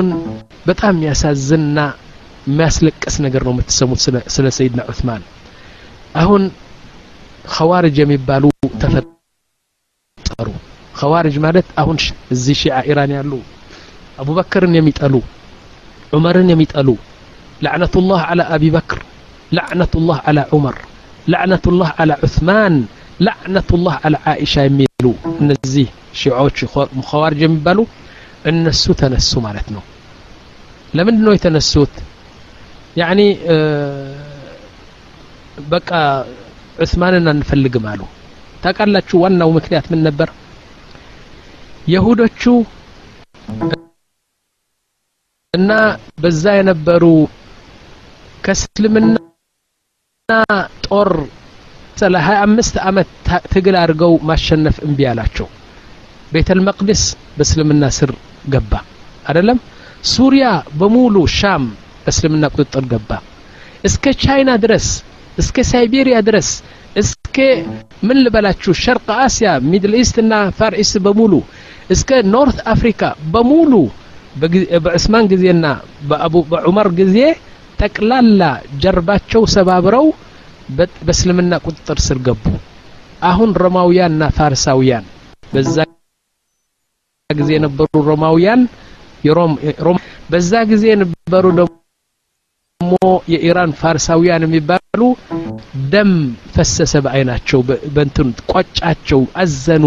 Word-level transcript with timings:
አሁን 0.00 0.10
በጣም 0.68 0.92
የሚያሳዝንና 0.96 1.78
የሚያስለቅስ 2.46 3.14
ነገር 3.24 3.42
ነው 3.46 3.52
የምትሰሙት 3.54 4.00
ስለ 4.34 4.46
ሰይድና 4.56 4.80
ዑስማን 4.90 5.22
አሁን 6.20 6.42
ኸዋርጅ 7.54 7.96
የሚባሉ 8.02 8.44
ተፈጠሩ። 8.82 10.48
ኸዋርጅ 10.94 11.36
ማለት 11.44 11.68
አሁን 11.82 11.98
እዚህ 12.34 12.56
ሺዓ 12.62 12.78
ኢራን 12.88 13.12
ያሉ 13.16 13.32
አቡበክርን 14.18 14.74
የሚጠሉ 14.78 15.14
ዑመርን 16.12 16.48
የሚጠሉ 16.52 16.88
ለዕነቱላህ 17.60 18.22
ዓላ 18.30 18.42
አቢ 18.56 18.64
በክር 18.76 19.00
ለዕነቱላህ 19.52 20.18
ዓላ 20.28 20.40
ዑመር 20.54 20.76
ለዕነቱላህ 21.26 21.90
ዓላ 22.02 22.12
ዑስማን 22.26 22.74
ለዕነቱላህ 23.20 23.96
ዓላ 24.06 24.16
ዓኢሻ 24.32 24.56
የሚሉ 24.68 25.06
እነዚህ 25.36 25.88
ሺዓዎች 26.20 26.58
ኸዋርጅ 27.10 27.40
የሚባሉ 27.46 27.80
እነሱ 28.50 28.84
ተነሱ 29.00 29.32
ማለት 29.46 29.66
ነው 29.74 29.82
ለምንድን 30.94 31.24
ነው 31.26 31.34
የተነሱት 31.34 31.94
ያኒ 32.96 33.20
በቃ 35.68 35.90
ዑስማንን 36.78 37.26
አንፈልግም 37.32 37.86
አሉ። 37.90 38.00
ታውቃላችሁ 38.62 39.16
ዋናው 39.22 39.50
ምክንያት 39.56 39.86
ምን 39.92 40.00
ነበር? 40.06 40.28
የሁዶቹ 41.86 42.42
እና 45.54 45.70
በዛ 46.22 46.44
የነበሩ 46.56 47.04
ከእስልምና 48.44 49.16
ጦር 50.86 51.10
ስለ 51.96 52.16
25 52.26 52.76
ዓመት 52.86 53.08
ትግል 53.52 53.76
አድርገው 53.80 54.12
ማሸነፍ 54.28 54.76
እምቢ 54.86 55.00
አላቸው። 55.10 55.48
ቤተል 56.32 56.60
መቅዲስ 56.68 57.02
በእስልምና 57.36 57.84
ስር 57.96 58.10
ገባ። 58.52 58.72
አይደለም 59.26 59.58
ሱሪያ 60.08 60.46
በሙሉ 60.74 61.16
ሻም 61.32 61.64
በእስልምና 62.04 62.44
ቁጥጥር 62.54 62.84
ገባ። 62.92 63.10
እስከ 63.84 64.12
ቻይና 64.22 64.50
ድረስ 64.64 64.86
እስከ 65.38 65.64
ሳይቤሪያ 65.70 66.16
ድረስ 66.28 66.48
እስከ 66.96 67.36
ምን 68.02 68.18
ልበላችሁ 68.24 68.72
شرق 68.80 69.08
آسيا 69.18 69.50
Middle 69.70 69.94
East 70.00 70.16
እና 70.22 70.34
Far 70.58 70.74
በሙሉ 71.06 71.32
እስከ 71.90 72.18
North 72.32 72.58
Africa 72.72 73.02
በሙሉ 73.32 73.72
በዑስማን 74.84 75.28
ጊዜና 75.32 75.66
በዑመር 76.50 76.88
ጊዜ 77.00 77.16
ጠቅላላ 77.78 78.42
ጀርባቸው 78.82 79.42
ሰባብረው 79.54 80.06
በእስልምና 81.06 81.54
ቁጥጥር 81.64 81.98
ስር 82.06 82.18
ገቡ። 82.26 82.44
አሁን 83.22 83.50
ሮማውያንና 83.62 84.24
ፋርሳውያን 84.36 85.06
በዛ 85.52 85.76
ጊዜ 87.30 87.50
የነበሩ 87.56 88.02
ሮማውያን 88.08 88.60
በዛ 90.30 90.52
ጊዜ 90.70 90.84
የነበሩ 90.90 91.46
ደግሞ 92.80 92.96
የኢራን 93.32 93.72
ፋርሳውያን 93.80 94.44
የሚባሉ 94.46 95.00
ደም 95.92 96.12
ፈሰሰ 96.54 96.92
በአይናቸው 97.04 97.60
በንትን 97.96 98.28
ቆጫቸው 98.52 99.20
አዘኑ 99.42 99.84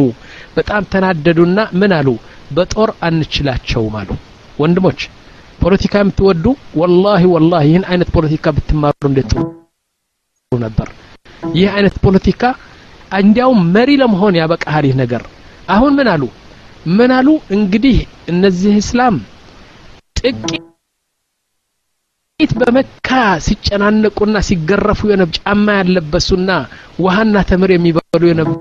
በጣም 0.58 0.84
ተናደዱና 0.94 1.60
ምን 1.82 1.94
አሉ? 1.98 2.10
በጦር 2.56 2.90
አንችላቸውም 3.08 3.96
አሉ። 4.00 4.10
ወንድሞች 4.60 5.00
ፖለቲካ 5.60 5.94
የምትወዱ 6.02 6.46
ወላሂ 6.80 7.24
ወላሂ 7.34 7.66
ይህን 7.70 7.86
አይነት 7.90 8.10
ፖለቲካ 8.16 8.46
ብትማሩ 8.56 9.02
እንዴት 9.10 9.32
ነበር? 10.52 10.88
ይህ 11.54 11.68
አይነት 11.76 11.96
ፖለቲካ 12.06 12.42
እንዲያውም 13.20 13.60
መሪ 13.76 13.90
ለመሆን 14.02 14.38
ያበቃሃል 14.40 14.86
ይህ 14.88 14.96
ነገር። 15.02 15.24
አሁን 15.70 15.92
ምን 15.98 16.08
አሉ 16.14 16.24
ምን 16.92 17.12
አሉ? 17.18 17.28
እንግዲህ 17.56 17.98
እነዚህ 18.32 18.74
እስላም 18.82 19.16
ጥቂት 20.20 20.52
በመካ 22.60 23.10
ሲጨናነቁና 23.46 24.36
ሲገረፉ 24.48 25.02
የነበ 25.12 25.32
ጫማ 25.38 25.68
ያለበሱና 25.80 26.50
ውሃና 27.04 27.36
ተምር 27.50 27.72
የሚበሉ 27.74 28.22
የነበሩ 28.30 28.60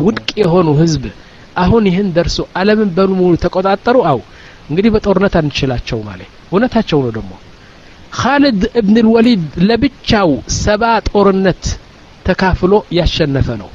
ውድቅ 0.00 0.28
የሆኑ 0.42 0.68
ህዝብ 0.80 1.04
አሁን 1.56 1.82
ይህን 1.88 2.08
ደርሶ 2.16 2.38
አለምን 2.58 2.88
በሙሉ 2.96 3.32
ተቆጣጠሩ? 3.42 3.96
አው 4.10 4.18
እንግዲህ 4.70 4.90
በጦርነት 4.94 5.34
አንችላቸው 5.40 5.98
ማለት 6.08 6.30
እውነታቸው 6.48 6.98
ነው 7.04 7.12
ደግሞ። 7.16 7.32
ካሊድ 8.12 8.62
እብን 8.80 8.96
ልወሊድ 8.98 9.44
ለብቻው 9.68 10.30
ሰባ 10.58 10.82
ጦርነት 11.08 11.62
ተካፍሎ 12.26 12.72
ያሸነፈ 12.98 13.48
ነው 13.62 13.70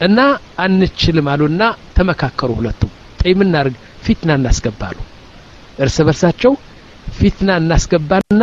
እና 0.00 0.18
አንችልም 0.64 1.28
አሉና 1.32 1.62
ተመካከሩ 1.96 2.50
ሁለቱም። 2.58 2.90
ጠይ 3.20 3.32
ምናርግ 3.38 3.74
ፊትና 4.04 4.30
እናስገባሉ 4.38 4.96
እርስ 5.78 5.96
በርሳቸው 6.06 6.52
ፊትና 7.16 7.50
እናስገባና 7.60 8.42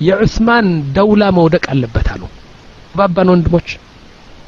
የዑስማን 0.00 0.66
ደውላ 0.96 1.24
መውደቅ 1.38 1.64
አለበት 1.72 2.08
አሉ። 2.14 2.22
ባባን 2.94 3.30
ወንድሞች 3.32 3.68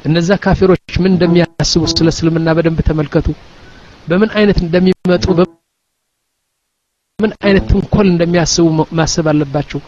እነዛ 0.05 0.29
ካፊሮች 0.43 0.93
ምን 1.01 1.11
እንደሚያስቡ 1.13 1.81
ስለ 1.91 2.07
እስልምና 2.13 2.53
በደንብ 2.57 2.79
ተመልከቱ። 2.87 3.27
በምን 4.07 4.29
አይነት 4.37 4.57
እንደሚመጡ 4.63 5.25
በምን 5.39 7.33
አይነት 7.45 7.65
ትንኮል 7.71 8.07
እንደሚያስቡ 8.11 8.65
ማሰብ 8.99 9.27
አለባቸው። 9.31 9.81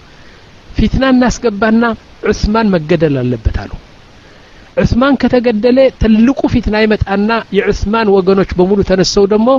ፊትና 0.75 1.03
እናስገባና 1.13 1.83
ዑስማን 2.29 2.71
መገደል 2.75 3.15
አለበት 3.21 3.57
አሉ 3.63 3.71
ዑስማን 4.77 5.15
ከተገደለ 5.21 5.79
ትልቁ 6.01 6.39
ፊትና 6.53 6.75
ይመጣና 6.83 7.29
የዑስማን 7.57 8.07
ወገኖች 8.15 8.51
በሙሉ 8.59 8.79
ተነሰው 8.89 9.25
ደግሞ 9.33 9.49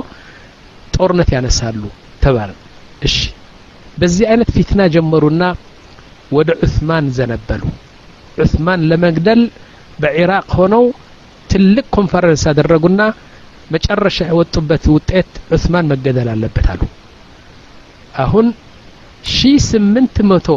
ጦርነት 0.93 1.29
ያነሳሉ 1.35 1.81
ተባለ። 2.21 2.51
እሺ 3.01 3.15
በዚህ 3.97 4.25
አይነት 4.31 4.49
ፊትና 4.55 4.81
ጀመሩና 4.95 5.43
ወደ 6.31 6.51
ዑስማን 6.65 7.05
ዘነበሉ። 7.17 7.63
ዑስማን 8.37 8.81
ለመግደል 8.89 9.41
በኢራቅ 9.99 10.47
ሆነው 10.59 10.83
ትልቅ 11.49 11.85
ኮንፈረንስ 11.97 12.43
አደረጉና 12.51 13.01
መጨረሻ 13.71 14.17
የወጡበት 14.29 14.83
ውጤት 14.95 15.29
ዑስማን 15.55 15.85
መገደል 15.91 16.27
አለበት 16.33 16.65
አሉ። 16.73 16.81
አሁን 18.15 18.47
ሺ 19.29 19.39
ስምንት 19.67 20.17
መቶ 20.31 20.47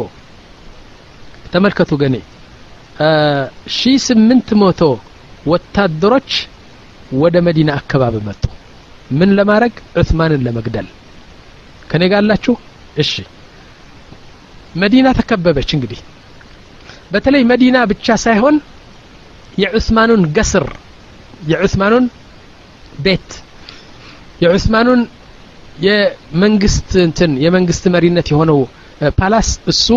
ተመልከቱ 1.53 1.91
ገኔ 2.01 2.15
ሺ 3.75 3.91
ስምንት 4.05 4.49
መቶ 4.61 4.81
ወታደሮች 5.47 6.31
ወደ 7.21 7.35
መዲና 7.45 7.69
አካባቢ 7.79 8.15
መጡ። 8.27 8.43
ምን 9.11 9.29
ለማድረግ? 9.37 9.73
ዑስማንን 9.99 10.41
ለመግደል። 10.45 10.87
ከኔ 11.91 12.03
ጋላችሁ 12.11 12.55
እሺ። 12.97 13.11
መዲና 14.75 15.07
ተከበበች 15.19 15.69
እንግዲህ። 15.75 15.99
በተለይ 17.13 17.43
መዲና 17.51 17.77
ብቻ 17.91 18.17
ሳይሆን 18.25 18.55
የዑስማኑን 19.57 20.23
ገስር 20.35 20.65
የዑስማኑን 21.51 22.05
ቤት 22.99 23.29
የዑስማኑን 24.43 25.01
የመንግስት 25.79 26.91
እንትን 27.05 27.31
የመንግስት 27.43 27.83
መሪነት 27.95 28.27
የሆነው 28.31 28.59
ፓላስ 29.19 29.49
እሱ 29.71 29.87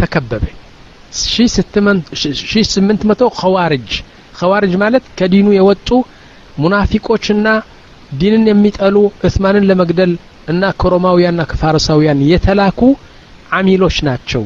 ተከበበ 0.00 0.44
ሺ 2.44 2.62
ስምንት 2.72 3.02
መቶ 3.10 3.22
ኸዋርጅ 3.40 3.90
ኸዋርጅ 4.40 4.74
ማለት 4.82 5.04
ከዲኑ 5.18 5.48
የወጡ 5.56 5.88
ሙናፊቆችና 6.62 7.48
ዲንን 8.20 8.44
የሚጠሉ 8.50 8.96
ዑስማንን 9.26 9.66
ለመግደል 9.70 10.12
እና 10.48 10.70
ከሮማውያንና 10.80 11.42
ከፋርሳውያን 11.50 12.20
የተላኩ 12.30 12.80
አሚሎች 13.58 13.96
ናቸው። 14.08 14.42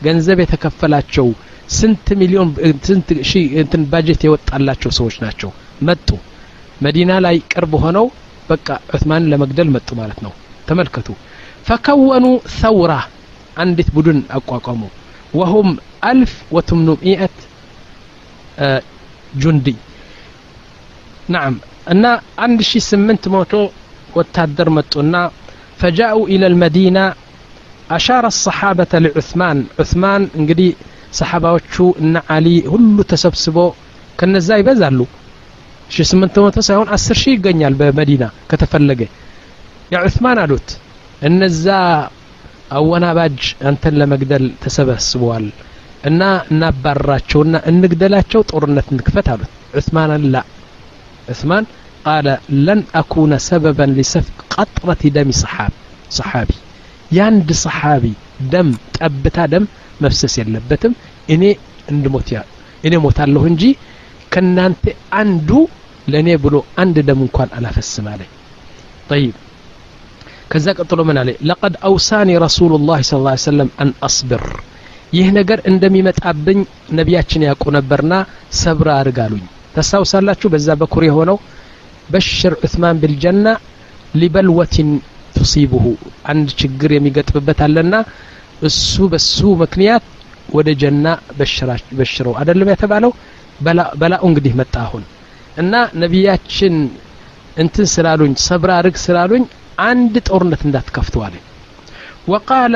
ገንዘብ 0.00 0.38
የተከፈላቸው 0.42 1.26
ስንት 1.70 2.06
ሚሊዮን 2.20 2.48
ስንት 2.88 3.08
ሺ 3.28 3.42
እንትን 3.62 3.82
ባጀት 3.92 4.22
የወጣላቸው 4.26 4.90
ሰዎች 4.98 5.16
ናቸው። 5.24 5.50
መጡ። 5.88 6.08
መዲና 6.86 7.12
ላይ 7.26 7.36
ቅርብ 7.52 7.72
ሆነው 7.84 8.06
በቃ 8.48 8.66
ዑስማንን 8.92 9.30
ለመግደል 9.32 9.68
መጡ 9.76 9.88
ማለት 10.00 10.18
ነው። 10.26 10.32
ተመልከቱ። 10.68 11.08
ፈከወኑ 11.68 12.26
ሰውራ 12.60 12.92
አንዲት 13.56 13.88
ቡድን 13.96 14.18
አቋቋሙ 14.38 14.82
ወሁም 15.34 15.68
አልፍ 16.08 16.32
ወትምኑሚአት 16.56 17.36
ጁንዲ 19.42 19.66
ናም 21.34 21.54
እና 21.92 22.04
አንድ 22.44 22.60
ሺ 22.70 22.80
ስምንት 22.88 23.24
መቶ 23.34 23.52
ወታደር 24.16 24.68
መጡና 24.76 25.14
ፈጃኡ 25.80 26.16
ኢለ 26.34 26.42
ልመዲና 26.52 26.98
አሻረ 27.96 28.26
ሰሓበተ 28.38 28.92
ለዑስማን 29.04 29.58
ዑስማን 29.82 30.22
እንግዲህ 30.40 30.70
ሰሓባዎቹ 31.18 31.74
እነ 32.02 32.16
አሊ 32.34 32.46
ሁሉ 32.72 32.96
ተሰብስቦ 33.12 33.56
ከነዛ 34.18 34.48
ይበዛሉ 34.60 35.00
ሺ 35.94 36.04
ስምንት 36.10 36.36
መቶ 36.44 36.58
ሳይሆን 36.68 36.88
አስር 36.96 37.16
ሺህ 37.22 37.34
ይገኛል 37.36 37.74
በመዲና 37.80 38.24
ከተፈለገ 38.50 39.00
ያ 39.92 40.02
ዑስማን 40.06 40.38
አሉት 40.44 40.68
እነዛ 41.22 41.66
አወናባጅ 42.72 43.38
አንተን 43.68 43.94
ለመግደል 44.00 44.44
ተሰበስበዋል 44.62 45.46
እና 46.10 46.20
እናባረራቸውና 46.52 47.56
እንግደላቸው 47.70 48.40
ጦርነት 48.50 48.86
እንክፈት 48.94 49.26
አሉት 49.34 49.50
ዑስማን 49.78 50.24
ላ 50.34 50.38
ዑስማን 51.28 51.64
ቃለ 52.06 52.28
ለን 52.66 52.80
አኩነ 53.00 53.32
ሰበበን 53.48 53.92
ሊሰፍቅ 53.98 54.38
ቀጥረት 54.54 55.02
ደሚ 55.16 55.30
ሰሓቢ 56.16 56.50
የአንድ 57.10 57.50
ሰሓቢ 57.64 58.04
ደም 58.52 58.68
ጠብታ 58.96 59.38
ደም 59.52 59.64
መፍሰስ 60.04 60.34
የለበትም 60.40 60.92
እኔ 61.34 61.42
እንድሞት 61.92 62.30
እኔ 62.84 62.94
ሞታለሁ 63.04 63.42
እንጂ 63.50 63.64
ከናንተ 64.32 64.84
አንዱ 65.20 65.50
ለእኔ 66.06 66.28
ብሎ 66.44 66.54
አንድ 66.82 66.96
ደም 67.08 67.20
እንኳን 67.26 67.50
አላፈስም 67.58 68.06
አለ 68.12 68.22
ጠይብ 69.10 69.34
ከዛ 70.52 70.66
ቀጥሎ 70.78 71.00
ምን 71.08 71.18
አለ? 71.20 71.28
ለቀድ 71.48 71.74
አውሳኒ 71.88 72.30
ረሱሉ 72.44 72.72
ላ 72.86 72.96
ሰለም 73.44 73.68
አን 73.82 73.90
አስብር 74.08 74.42
ይህ 75.16 75.28
ነገር 75.38 75.58
እንደሚመጣብኝ 75.70 76.58
ነቢያችን 76.98 77.44
ያውቁ 77.46 77.64
ነበርና 77.76 78.12
ሰብር 78.60 78.88
አድርግ 78.94 79.18
አሉኝ። 79.24 79.44
ታስታውሳላችሁ? 79.74 80.48
በዛ 80.54 80.68
በኩር 80.80 81.02
የሆነው 81.08 81.36
በሽር 82.12 82.54
ዑትማን 82.60 82.96
ብልጀና 83.02 83.46
ሊበልወቲን 84.20 84.90
ቱሲቡሁ 85.36 85.84
አንድ 86.30 86.48
ችግር 86.60 86.90
የሚገጥምበት 86.96 87.60
አለና 87.66 87.94
እሱ 88.68 89.06
በሱ 89.12 89.38
ምክንያት 89.62 90.04
ወደ 90.56 90.68
ጀና 90.82 91.06
በሽረው 91.98 92.34
አደለም 92.40 92.70
የተባለው? 92.72 93.12
በላኡ 94.00 94.22
እንግዲህ 94.30 94.52
መጣ 94.60 94.74
አሁን 94.86 95.02
እና 95.56 95.72
ነቢያችን 96.02 96.74
እንትን 97.56 97.86
ስላሉኝ 97.94 98.32
ሰብር 98.46 98.70
አድርግ 98.76 98.96
ስላሉኝ 99.04 99.42
አንድ 99.84 100.14
ጦርነት 100.28 100.62
እንዳትከፍቱ 100.66 101.14
አለ። 101.26 101.34
ወቃለ 102.32 102.74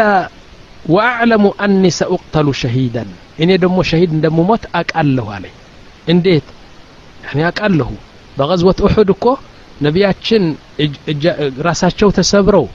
ወአዕለሙ 0.95 1.45
አኒ 1.65 1.85
ሰኡቅተሉ 1.99 2.49
ሸሂደን 2.61 3.11
እኔ 3.43 3.51
ደግሞ 3.63 3.79
ሸሂድ 3.91 4.11
እንደምሞት 4.17 4.65
አቃለሁ 4.79 5.27
አለ። 5.37 5.45
እንዴት? 6.07 6.47
ያኔ 7.27 7.41
አቃለሁ። 7.49 7.91
በቀዝወት 8.37 8.79
እሑድ 8.87 9.11
እኮ 9.15 9.25
ነቢያችን 9.81 10.43
ራሳቸው 11.67 12.09
ተሰብረው 12.19 12.67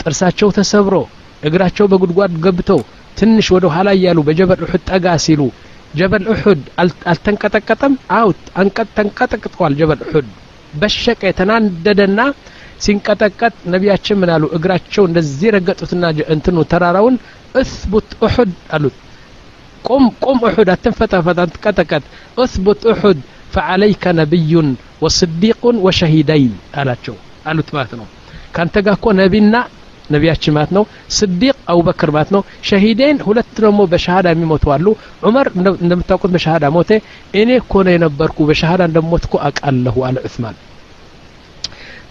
ጥርሳቸው 0.00 0.48
ተሰብሮ 0.58 0.94
እግራቸው 1.42 1.86
በጉድጓድ 1.90 2.34
ገብተው 2.44 2.80
ትንሽ 3.18 3.46
ወደ 3.54 3.66
ኋላ 3.74 3.88
እያሉ 3.98 4.18
በጀበል 4.26 4.60
እሑድ 4.66 4.82
ጠጋ 4.90 5.06
ሲሉ 5.24 5.42
ጀበል 5.94 6.24
እሑድ 6.32 6.62
አልተንቀጠቀጠም? 7.10 7.92
አው 8.16 8.28
ተንቀጠቅጠዋል 8.96 9.72
ጀበል 9.80 10.00
እሑድ 10.06 10.26
በሸቀ 10.74 11.20
የተናደደና 11.28 12.20
ሲንቀጠቀጥ 12.80 13.54
ነቢያችን 13.74 14.18
ምን 14.20 14.30
አሉ? 14.34 14.44
እግራቸው 14.56 15.04
እንደዚህ 15.08 15.48
ረገጡትና 15.56 16.02
እንትኑ 16.34 16.56
ተራራውን 16.72 17.16
እثቡት 17.60 18.10
እሑድ 18.26 18.52
አሉት። 18.74 18.96
ቁም 19.84 20.04
ቁም 20.24 20.38
እሑድ 20.48 20.68
አትንፈጠፈጥ 20.74 21.38
አትንቀጠቀጥ 21.44 22.04
እثቡት 22.44 22.82
እሑድ 22.92 23.18
ፈዓለይከ 23.54 24.04
ነቢዩን 24.20 24.68
ወስዲቁን 25.04 25.76
ወሸሂደይን 25.86 26.52
አላቸው። 26.80 27.16
አሉት 27.46 27.68
ማለት 27.76 27.92
ነው። 28.00 28.06
ካንተ 28.56 28.76
ጋር 28.86 28.94
እኮ 28.98 29.06
ነቢና 29.20 29.54
ነቢያችን 30.10 30.54
ማለት 30.56 30.72
ነው። 30.76 30.84
ስዲቅ 31.16 31.54
አቡበክር 31.72 32.10
ማለት 32.16 32.30
ነው። 32.34 32.42
ሸሂዴን 32.68 33.16
ሁለት 33.26 33.54
ደግሞ 33.58 33.80
በሸሃዳ 33.92 34.26
የሚሞቱ 34.34 34.64
አሉ። 34.74 34.86
ዑመር 35.24 35.46
እንደምታውቁት 35.82 36.30
በሸሃዳ 36.36 36.64
ሞተ። 36.76 36.90
እኔ 37.40 37.50
እኮ 37.62 37.72
ነው 37.86 37.92
የነበርኩ 37.94 38.38
በሸሃዳ 38.50 38.82
እንደሞት 38.90 39.24
እኮ 39.28 39.36
አቃለሁ 39.48 39.96
አለ 40.08 40.16
ዑስማን 40.26 40.56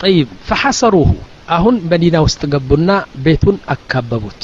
ጠይብ 0.05 0.29
ፈሐሰሩሁ 0.47 1.09
አሁን 1.55 1.75
መዲና 1.91 2.17
ውስጥ 2.25 2.41
ገቡና 2.53 2.89
ቤቱን 3.25 3.57
አካበቡት። 3.73 4.41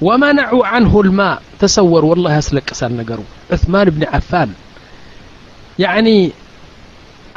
ወመነዑ 0.00 0.58
አንሁ 0.70 0.92
ልማ 1.06 1.20
ተሰወሩ። 1.60 2.04
ወላሂ 2.12 2.34
ያስለቅሳል 2.38 2.92
ነገሩ። 3.00 3.20
ዑስማን 3.54 3.88
ብን 3.94 4.04
ዓፋን 4.10 4.50
ያዕኒ 5.78 6.08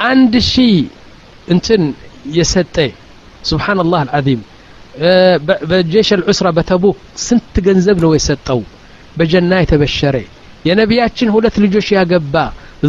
አንድ 0.04 0.34
ሺህ 0.48 0.74
እንትን 1.48 1.82
የሰጠ። 2.36 2.76
ስብሓን 3.44 3.80
ላህ 3.84 4.00
አልዓዚም 4.04 4.42
በጀሽ 5.70 6.08
አልዑስራ 6.16 6.48
በተቡክ 6.56 6.96
ስንት 7.24 7.54
ገንዘብ 7.66 7.96
ነው 8.04 8.10
የሰጠው? 8.16 8.60
በጀና 9.16 9.52
የተበሸረ። 9.62 10.16
የነቢያችን 10.64 11.28
ሁለት 11.34 11.56
ልጆች 11.64 11.88
ያገባ። 11.96 12.34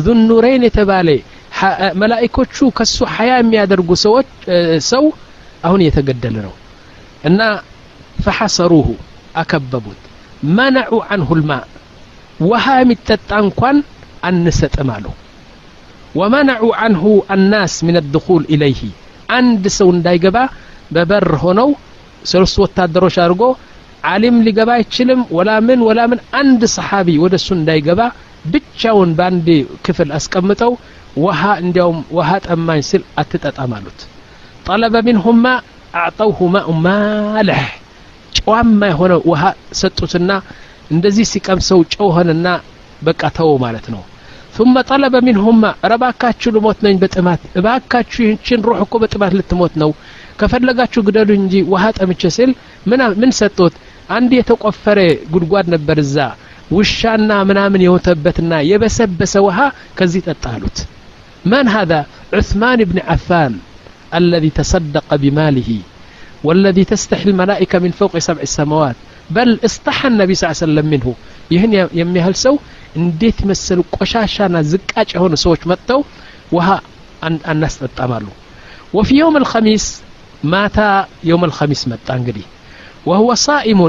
ዙኑሬን 0.04 0.64
የተባለ 0.68 1.10
መላኢኮቹ 2.02 2.56
ከሱ 2.78 2.98
ሀያ 3.16 3.32
የሚያደርጉ 3.40 3.90
ሰዎች 4.04 4.30
ሰው 4.90 5.04
አሁን 5.64 5.82
እየተገደለ 5.84 6.36
ነው። 6.48 6.54
እና 7.30 7.42
ፈሐሰሩሁ 8.26 8.88
አከበቡት። 9.42 10.02
መነዑ 10.58 10.94
አንሁ 11.14 11.30
ልማ 11.40 11.52
ውሃ 12.44 12.66
የሚጠጣ 12.80 13.30
እንኳን 13.46 13.78
አንሰጥም 14.30 14.90
አለው 14.96 15.14
ወመነዑ 16.16 16.66
አንሁ 16.86 17.04
አናስ 17.34 17.74
ምን 17.88 17.96
አድኹል 18.02 18.44
ኢለይህ 18.54 18.82
አንድ 19.30 19.64
ሰው 19.78 19.88
እንዳይገባ 19.96 20.38
በበር 20.96 21.28
ሆነው 21.44 21.70
ሶስት 22.26 22.56
ወታደሮች 22.64 23.16
አድርጎ 23.24 23.44
አሊም 24.04 24.38
ሊገባ 24.46 24.70
አይችልም 24.78 25.22
ወላ 25.38 25.52
ምን 25.68 25.80
ወላ 25.88 26.02
ምን 26.12 26.20
አንድ 26.40 26.62
ሰሓቢ 26.76 27.10
ወደ 27.24 27.36
እሱ 27.40 27.50
እንዳይገባ 27.58 28.02
ብቻውን 28.54 29.12
በአንድ 29.18 29.48
ክፍል 29.86 30.10
አስቀምጠው 30.18 30.74
ውሃ 31.25 31.43
እንዲያውም 31.63 32.01
ውሃ 32.17 32.31
ጠማኝ 32.47 32.81
ስል 32.91 33.03
አትጠጣም 33.21 33.73
አሉት 33.79 34.01
ጠለበ 34.67 34.97
ሚንሁማ 35.07 35.45
አዕጠውሁ 36.01 36.39
ማኡ 36.55 36.69
ማለሕ 36.87 37.63
ጨዋማ 38.39 38.81
የሆነ 38.93 39.13
ውሃ 39.31 39.43
ሰጡትና 39.81 40.31
እንደዚህ 40.91 41.27
ሲቀምሰው 41.33 41.81
ጨው 41.95 42.09
ሆነና 42.17 42.47
በቃ 43.03 43.23
ተወው 43.39 43.59
ማለት 43.67 43.89
ነው 43.95 44.03
ثم 44.57 44.75
طلب 44.91 45.15
منهما 45.29 45.71
ረባካችሁ 45.91 46.49
ልሞት 46.55 46.79
ነኝ 46.87 46.95
በጥማት 47.03 47.41
እባካችሁ 47.59 48.21
ይህችን 48.25 48.65
ሩሕ 48.67 48.79
እኮ 48.85 48.95
በጥማት 49.03 49.33
ልትሞት 49.39 49.75
ነው 49.83 49.91
ከፈለጋችሁ 50.41 51.01
ግደሉ 51.07 51.31
እንጂ 51.41 51.55
ውሃ 51.73 51.85
ጠምቼ 51.99 52.23
ስል 52.37 52.51
ምን 53.21 53.31
ሰጡት 53.41 53.75
አንድ 54.17 54.31
የተቆፈረ 54.39 54.99
ጉድጓድ 55.33 55.67
ነበር 55.75 55.99
እዛ 56.05 56.17
ውሻና 56.77 57.31
ምናምን 57.51 57.85
የወተበትና 57.87 58.53
የበሰበሰ 58.71 59.35
ውሃ 59.47 59.59
ከዚህ 59.99 60.23
ጠጣ 60.29 60.45
አሉት 60.57 60.79
من 61.45 61.69
هذا 61.69 62.01
عثمان 62.35 62.85
بن 62.85 62.99
عفان 63.09 63.53
الذي 64.15 64.51
تصدق 64.51 65.09
بماله 65.23 65.71
والذي 66.45 66.85
تستحي 66.85 67.31
الملائكة 67.31 67.77
من 67.79 67.91
فوق 67.91 68.19
سبع 68.19 68.43
السماوات 68.43 68.97
بل 69.31 69.49
استحى 69.65 70.09
النبي 70.09 70.35
صلى 70.35 70.47
الله 70.47 70.59
عليه 70.59 70.67
وسلم 70.67 70.87
منه 70.95 71.09
ይህን 71.55 71.73
የሚያህል 72.01 72.35
ሰው 72.45 72.55
እንዴት 73.01 73.39
መሰሉ 73.51 73.79
ቆሻሻና 73.97 74.57
ዝቃጭ 74.73 75.09
የሆኑ 75.17 75.33
ሰዎች 75.45 75.63
መጥተው 75.71 76.01
ውሃ 76.57 76.69
አናስጠጣም 77.53 78.13
አሉ 78.19 78.27
ወፊ 78.97 79.09
የውም 79.21 79.37
الخميس 79.43 79.87
ማታ 80.53 80.79
የውም 81.29 81.43
الخميس 81.49 81.83
መጣ 81.93 82.09
እንግዲህ 82.21 82.47
وهو 83.09 83.29
صائم 83.49 83.81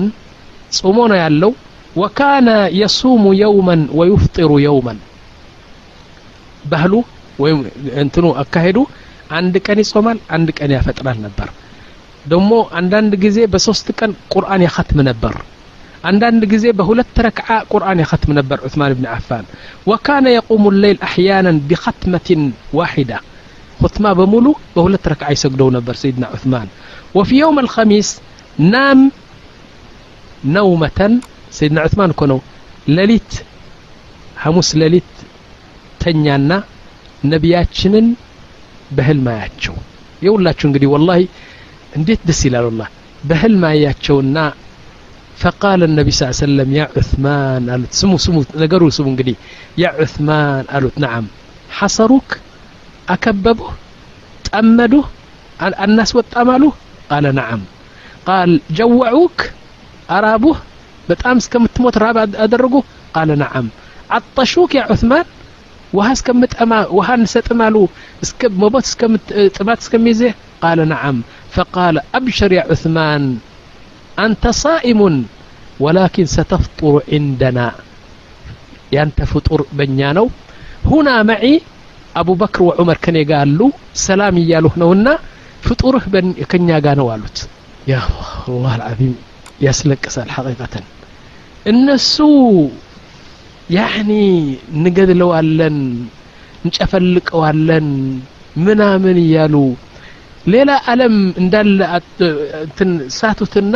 ጾሞ 0.77 0.97
ነው 1.11 1.17
ያለው 1.25 1.51
وكان 2.01 2.47
يصوم 2.81 3.23
يوما 3.43 3.77
ويفطر 3.97 4.50
يوما 4.67 4.93
ባህሉ 6.71 6.93
ወይም 7.38 7.58
እንትኑ 8.02 8.26
አካሄዱ 8.42 8.78
አንድ 9.38 9.54
ቀን 9.66 9.78
ይጾማል 9.82 10.18
አንድ 10.34 10.48
ቀን 10.58 10.70
ያፈጥራል 10.76 11.18
ነበር። 11.26 11.48
ደግሞ 12.24 12.50
አንዳንድ 12.78 13.12
ጊዜ 13.24 13.38
በሶስት 13.52 13.86
ቀን 13.98 14.12
ቁርአን 14.32 14.62
ያኸትም 14.66 15.00
ነበር። 15.08 15.34
አንዳንድ 16.04 16.42
ጊዜ 16.52 16.64
በሁለት 16.78 17.16
ረክዓ 17.26 17.48
ቁርአን 17.72 18.00
ያኸትም 18.02 18.32
ነበር 18.38 18.58
ዑስማን 18.66 18.92
ብን 18.98 19.06
ዓፋን 19.14 19.44
ወካነ 19.90 20.26
የቁሙ 20.34 20.64
ሌይል 20.82 20.98
አሕያናን 21.06 21.58
ቢኸትመትን 21.68 22.42
ዋሒዳ። 22.78 23.12
ኹትማ 23.80 24.06
በሙሉ 24.18 24.46
በሁለት 24.74 25.04
ረክዓ 25.12 25.28
ይሰግደው 25.34 25.68
ነበር 25.76 25.94
ሰይድና 26.02 26.24
ዑስማን። 26.34 26.68
ወፊ 27.16 27.30
የውም 27.40 27.58
አልኸሚስ 27.62 28.10
ናም 28.68 29.00
ነውመተን። 30.54 31.12
ሰይድና 31.52 31.78
ዑስማን 31.86 32.12
እኮ 32.14 32.22
ነው 32.32 32.38
ሌሊት 32.96 33.32
ሐሙስ 34.36 34.70
ሌሊት 34.82 35.10
ተኛና 36.00 36.50
ነቢያችንን 37.33 38.07
በህልም 38.97 39.27
አያቸው 39.33 39.75
የሁላችሁ 40.25 40.65
እንግዲህ 40.69 40.89
ወላሂ 40.95 41.21
እንዴት 42.00 42.21
ደስ 42.29 42.41
ይላል 42.47 42.65
ወላሂ 42.71 42.89
በህልም 43.31 43.63
አያቸውና 43.71 44.38
فقال 45.43 45.79
النبي 45.89 46.11
صلى 46.13 46.23
الله 46.23 46.38
عليه 46.38 46.47
وسلم 46.47 46.69
يا 46.79 46.85
عثمان 46.97 47.61
قالت 47.69 47.93
سمو 48.01 48.17
سمو 48.25 48.39
نقروا 48.61 48.89
سمو 48.97 49.09
انقدي 49.11 49.35
يا 49.83 49.89
عثمان 50.00 50.63
قالت 50.71 50.95
نعم 51.05 51.25
حصروك 51.77 52.29
أكببوه 53.09 53.71
تأمدوه 54.45 55.05
الناس 55.85 56.09
واتأملوه 56.15 56.73
قال 57.11 57.25
نعم 57.35 57.61
قال 58.29 58.50
جوعوك 58.79 59.38
أرابوه 60.11 60.57
بتأمس 61.09 61.45
كم 61.51 61.65
تموت 61.75 61.95
راب 61.97 62.17
أدرقوه 62.45 62.83
قال 63.15 63.29
نعم 63.43 63.65
عطشوك 64.13 64.71
يا 64.77 64.83
عثمان 64.91 65.25
ውሃ 65.92 66.06
እስከምጠማ 66.16 66.72
ውሃ 66.96 67.08
እንሰጥማሉ 67.18 67.76
መቦት 68.62 68.86
ጥማት 69.56 69.80
እስከሚይዝህ? 69.82 70.32
ቃለ 70.62 70.80
ነዓም። 70.90 71.18
ፈቃለ 71.54 71.96
አብሽር 72.16 72.52
ያ 72.56 72.62
ዑስማን 72.72 73.24
አንተ 74.18 74.44
ሳኢሙን 74.60 75.16
ወላኪን 75.80 76.28
ሰተፍጡሩ 76.34 76.94
ዒንደና። 77.10 77.58
ያንተ 78.92 79.18
ፍጡር 79.32 79.60
በእኛ 79.78 80.00
ነው። 80.18 80.26
ሁና 80.90 81.08
መዒ 81.30 81.44
አቡበክር 82.14 82.62
ወዑመር 82.68 82.98
ከኔ 83.04 83.16
ጋር 83.30 83.40
አሉ። 83.44 83.60
ሰላም 84.04 84.36
እያሉህ 84.42 84.74
ነውና 84.82 85.08
ፍጡርህ 85.66 86.04
ከኛ 86.50 86.68
ጋር 86.84 86.94
ነው 87.00 87.08
አሉት። 87.14 87.38
ያ 87.90 87.96
አላህ 88.44 88.72
አልዓዚም 88.76 89.14
ያስለቅሳል 89.62 90.28
ሐቂቀተን። 90.36 90.84
እነሱ 91.66 92.16
ያኒ 93.77 94.11
እንገድለዋለን 94.75 95.77
እንጨፈልቀዋለን 96.65 97.88
ምናምን 98.65 99.17
እያሉ 99.25 99.55
ሌላ 100.53 100.69
ዓለም 100.91 101.15
እንዳለ 101.41 101.79
እንትን 102.65 102.91
ሳቱትና 103.19 103.75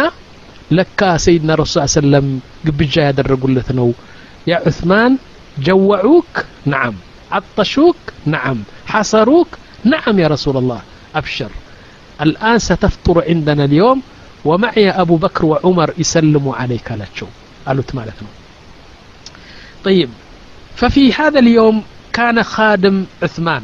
ለካ 0.78 1.00
ሰይድና 1.26 1.52
ረሱል 1.62 1.90
ሰለም 1.98 2.28
ግብዣ 2.68 2.96
ያደረጉለት 3.10 3.70
ነው 3.80 3.90
ያ 4.52 4.56
ዑስማን 4.70 5.14
ጀወዑክ 5.68 6.34
ነዓም 6.74 6.96
عطشوك 7.32 7.96
نعم 8.28 8.58
حصروك 8.88 9.48
نعم 9.86 10.20
يا 10.20 10.28
رسول 10.28 10.58
الله 10.58 10.82
أبشر 11.16 11.52
الآن 12.22 12.60
ستفطر 12.60 13.24
عندنا 13.30 13.66
اليوم 13.66 14.02
ومعي 14.46 14.90
أبو 14.90 15.16
بكر 15.16 15.46
وعمر 15.46 15.90
يسلموا 15.98 16.56
عليك 16.56 16.88
لتشو 16.92 17.28
قالوا 17.66 17.84
مالتنا 17.94 18.30
طيب 19.86 20.10
ففي 20.76 21.14
هذا 21.14 21.40
اليوم 21.40 21.76
كان 22.14 22.44
خادم 22.44 22.96
عثمان 23.24 23.64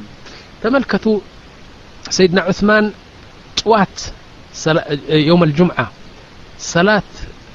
تملكتوا 0.63 1.19
سيدنا 2.10 2.41
عثمان 2.41 2.83
طوات 3.57 3.98
يوم 5.10 5.41
الجمعة 5.43 5.88
صلاة 6.60 7.10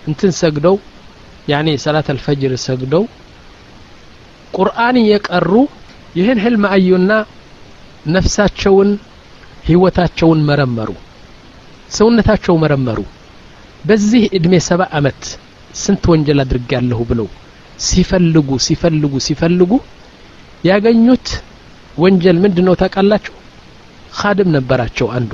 انتن 0.08 0.30
سجدوا 0.32 0.78
يعني 1.48 1.72
صلاة 1.76 2.04
الفجر 2.10 2.50
سجدوا 2.66 3.06
ቁርአን 4.54 4.96
እየቀሩ 5.00 5.50
ይህን 6.18 6.38
ህልም 6.44 6.62
አዩና 6.74 7.10
ነፍሳቸውን 8.14 8.90
ህይወታቸውን 9.68 10.40
መረመሩ 10.48 10.90
ሰውነታቸው 11.96 12.54
መረመሩ 12.62 12.98
በዚህ 13.88 14.22
እድሜ 14.36 14.54
ሰባ 14.68 14.82
አመት 14.98 15.20
ስንት 15.82 16.04
ወንጀል 16.12 16.38
አድርጌያለሁ 16.44 17.00
ብለው 17.10 17.28
ሲፈልጉ 17.83 18.49
ሲፈልጉ 18.65 19.13
ሲፈልጉ 19.27 19.71
ያገኙት 20.63 21.27
ወንጀል 21.97 22.37
ምንድን 22.43 22.65
ነው 22.67 22.75
ታውቃላችሁ 22.81 23.35
ነበራቸው 24.55 25.07
አንዱ። 25.17 25.31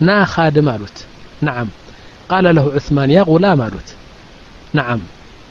ና 0.00 0.16
ካድም 0.32 0.68
አሉት። 0.72 0.96
ነዓም 1.46 1.68
ቃለ 2.30 2.46
ለሁ 2.56 2.66
ዑስማን 2.78 3.10
ያ 3.14 3.20
ጉላም 3.28 3.60
አሉት። 3.66 3.88
ነዓም 4.74 5.02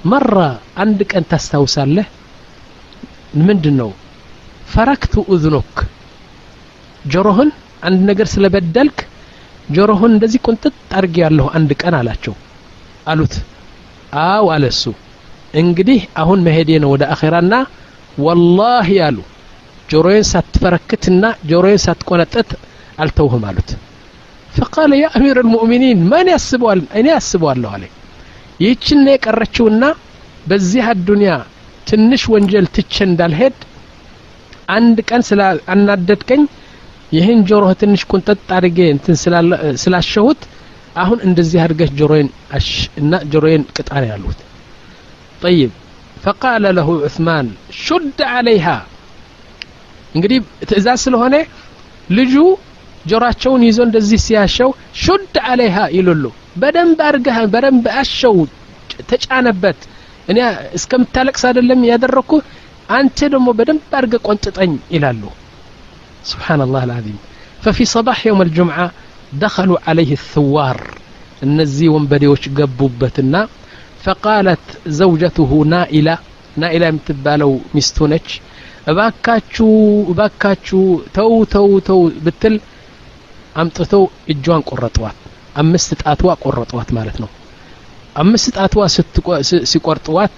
መራ 0.05 0.37
አንድ 0.83 0.99
ቀን 1.11 1.23
ታስታውሳለህ? 1.31 2.07
ምንድን 3.47 3.75
ነው 3.81 3.89
ፈረክቱ 4.73 5.15
እዝኖክ 5.35 5.73
ጆሮህን 7.05 7.49
አንድ 7.87 7.99
ነገር 8.09 8.27
ስለበደልክ 8.33 8.99
ጆሮህን 9.69 10.13
እንደዚህ 10.15 10.39
ቁንጥጥ 10.47 10.75
አድርጌ 10.97 11.15
ያለሁ 11.25 11.45
አንድ 11.57 11.71
ቀን 11.81 11.95
አላቸው። 11.99 12.35
አሉት። 13.07 13.35
አው 14.23 14.45
አለሱ 14.55 14.83
እንግዲህ 15.55 15.99
አሁን 16.21 16.39
መሄዴ 16.45 16.71
ነው 16.83 16.89
ወደ 16.93 17.03
አኼራና 17.13 17.55
ወላሂ 18.17 18.89
አሉ 19.07 19.17
ጆሮዬን 19.89 20.25
ሳትፈረክትና 20.31 21.23
ጆሮዬን 21.49 21.81
ሳትቆነጠት 21.85 22.49
አልተውህም 22.99 23.43
አሉት። 23.49 23.69
ፈቃለ 24.49 24.91
ያ 24.97 25.05
አሚር 25.17 25.37
ልሙእሚኒን 25.41 25.99
ማን 26.11 26.27
ያስበዋል? 26.33 26.81
እኔ 26.97 27.07
ያስበዋለሁ 27.13 27.69
አለ 27.75 27.83
ይህችን 28.59 28.99
የቀረችውና 29.11 29.83
በዚህ 30.45 30.83
አዱንያ 30.91 31.31
ትንሽ 31.89 32.23
ወንጀል 32.33 32.65
ትቼ 32.75 32.95
እንዳልሄድ 33.07 33.57
አንድ 34.75 34.97
ቀን 35.09 35.21
ስላናደድከኝ 35.29 36.43
ይህን 37.15 37.39
ጆሮህ 37.49 37.73
ትንሽ 37.81 38.01
ቁንጠጥ 38.11 38.39
አድርጌ 38.55 38.79
እንትን 38.93 39.15
ስላሸሁት 39.83 40.41
አሁን 40.95 41.19
እንደዚህ 41.27 41.59
አድርገህ 41.63 41.89
ጆሮዬን 41.99 42.29
እና 43.01 43.13
ጆሮዬን 43.31 43.63
ቅጣን 43.75 44.05
ያሉት 44.11 44.39
طيب 45.42 45.70
فقال 46.24 46.64
له 46.78 46.88
عثمان 47.04 47.46
شد 47.84 48.18
عليها 48.34 48.76
እንግዲህ 50.14 50.38
ትእዛዝ 50.68 50.98
ስለሆነ 51.06 51.34
ልጁ 52.18 52.34
ጆሮአቸውን 53.10 53.62
ይዞ 53.68 53.78
እንደዚህ 53.88 54.18
ሲያሸው 54.26 54.70
ሹድ 55.02 55.34
አለይሃ 55.50 55.76
ይሉሉ 55.98 56.24
በደንብ 56.62 56.98
አድርገህ 57.08 57.36
በደንብ 57.54 57.84
አሸው 58.00 58.36
ተጫነበት 59.10 59.78
እኔ 60.30 60.38
እስከምታለቅስ 60.78 61.42
አይደለም 61.50 61.80
ያደረኩ 61.92 62.30
አንተ 62.98 63.18
ደግሞ 63.34 63.48
በደንብ 63.58 63.92
አድርገህ 64.00 64.22
ቆንጥጠኝ 64.28 64.72
ይላሉ 64.96 65.22
سبحان 66.32 66.60
الله 66.66 66.82
العظيم 66.88 67.18
ففي 67.64 67.84
صباح 67.96 68.18
يوم 68.30 68.40
الجمعة 68.48 68.86
دخلوا 69.44 69.78
عليه 69.88 70.10
الثوار 70.20 70.78
እነዚህ 71.46 71.86
ወንበዴዎች 71.94 72.42
ገቡበትና 72.58 73.34
فقالت 74.05 74.59
زوجته 74.87 75.51
نائلة 75.67 76.17
نائلة 76.57 76.91
متبالو 76.91 77.59
مستونج 77.75 78.27
باكاتشو 78.87 80.03
باكاتشو 80.13 80.99
تو 81.13 81.43
تو 81.43 81.79
تو 81.79 82.09
بتل 82.25 82.59
أمتتو 83.57 84.07
إجوان 84.29 84.61
قرطوات 84.61 85.13
مستت 85.57 86.07
أتوا 86.07 86.33
قرطوات 86.33 86.93
مالتنو 86.93 87.27
مستت 88.17 88.57
أتوا 88.57 88.87
سيقرطوات 89.71 90.37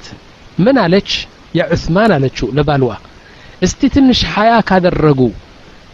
من 0.60 0.78
عليك 0.78 1.28
يا 1.56 1.64
عثمان 1.64 2.12
عليك 2.12 2.44
لبالوا 2.44 2.94
استتنش 3.64 4.26
حياك 4.26 4.74
هذا 4.74 4.88
الرجو 4.88 5.30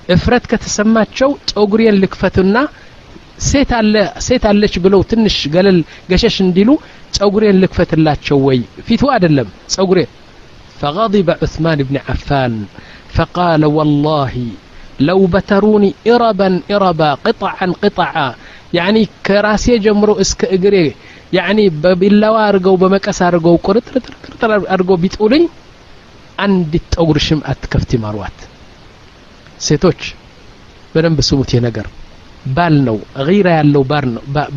افرد 0.09 0.41
كتسمات 0.49 1.07
شو 1.15 1.35
تقولي 1.47 1.91
لكفتنا 1.91 2.67
ሴት 3.48 3.70
አለ 3.78 3.94
ሴት 4.26 4.44
አለች 4.50 4.74
ብለው 4.84 5.00
ትንሽ 5.10 5.36
ገለል 5.54 5.78
ገሸሽ 6.10 6.36
እንዲሉ 6.46 6.70
ጸጉሬን 7.16 7.60
ልክፈትላቸው 7.64 8.38
ወይ 8.48 8.60
ፊቱ 8.88 9.02
አይደለም 9.16 9.50
ጸጉሬን 9.74 10.10
فغضب 10.80 11.28
عثمان 11.42 11.78
بن 11.88 11.96
عفان 12.08 12.52
فقال 13.16 13.62
والله 13.76 14.34
لو 15.00 15.20
بتروني 15.26 15.90
إربا 16.08 16.48
إربا 16.70 17.10
قطعا 17.26 17.66
قطعا 17.82 18.28
يعني 18.74 19.02
كراسي 19.26 19.78
جمرو 19.78 20.14
اسك 20.22 20.40
اجري 20.54 20.86
يعني 21.32 21.64
ببلاوا 21.82 22.48
ارغو 22.48 22.76
بمقس 22.76 23.18
ارغو 23.22 23.54
قرط 23.66 23.86
قرط 24.24 24.42
ارغو 24.74 24.94
ቢጥሉኝ 25.02 25.44
አንዲት 26.44 26.84
ጠጉር 26.94 27.18
ሽም 27.26 27.40
አትከፍቲ 27.50 27.90
ማርዋት 28.02 28.38
ሴቶች 29.66 30.00
በደንብ 30.92 31.18
ስሙት 31.28 31.52
ነገር 31.66 31.86
ባል 32.56 32.76
ነው 32.88 32.96
ጊራ 33.28 33.48
ያለው 33.58 33.82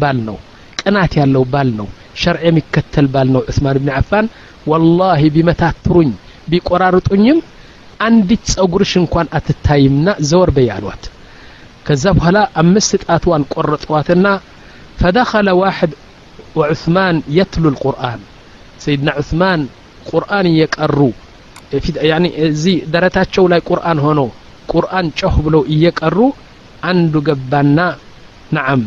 ባል 0.02 0.18
ነው 0.28 0.38
ቅናት 0.82 1.14
ያለው 1.22 1.44
ባል 1.54 1.70
ነው 1.80 1.88
ሸርዕ 2.22 2.44
የሚከተል 2.50 3.08
ባል 3.14 3.28
ነው 3.36 3.42
ዑስማን 3.52 3.78
ብን 3.84 3.92
አፋን 4.00 4.28
ወላሂ 4.72 5.22
ቢመታትሩኝ 5.36 6.12
ቢቆራርጡኝም 6.52 7.40
አንዲት 8.08 8.44
ጸጉርሽ 8.54 8.94
እንኳን 9.02 9.28
አትታይምና 9.38 10.08
ዘወር 10.30 10.50
በይ 10.56 10.70
አሏት 10.78 11.04
ከዛ 11.88 12.04
በኋላ 12.18 12.40
አምስት 12.62 13.02
ጣትዋን 13.10 13.44
ቆረጠዋትና 13.54 14.26
ፈደኸለ 15.02 15.50
ዋሕድ 15.62 15.94
وعثمان 16.56 17.16
يتلو 17.30 17.70
القرآن 17.70 18.20
سيدنا 18.80 19.12
عثمان 19.12 19.60
قرآن 20.12 20.46
يقروا 20.62 21.12
يعني 22.10 22.30
زي 22.52 22.74
درتاتشو 22.94 23.48
لاي 23.48 23.60
قرآن 23.70 23.98
هونو 24.00 24.28
قرآن 24.68 25.06
ጮህ 25.20 25.36
ብለው 25.46 25.62
እየቀሩ 25.74 26.18
አንዱ 26.92 27.14
ገባና 27.30 27.80
نعم 28.58 28.82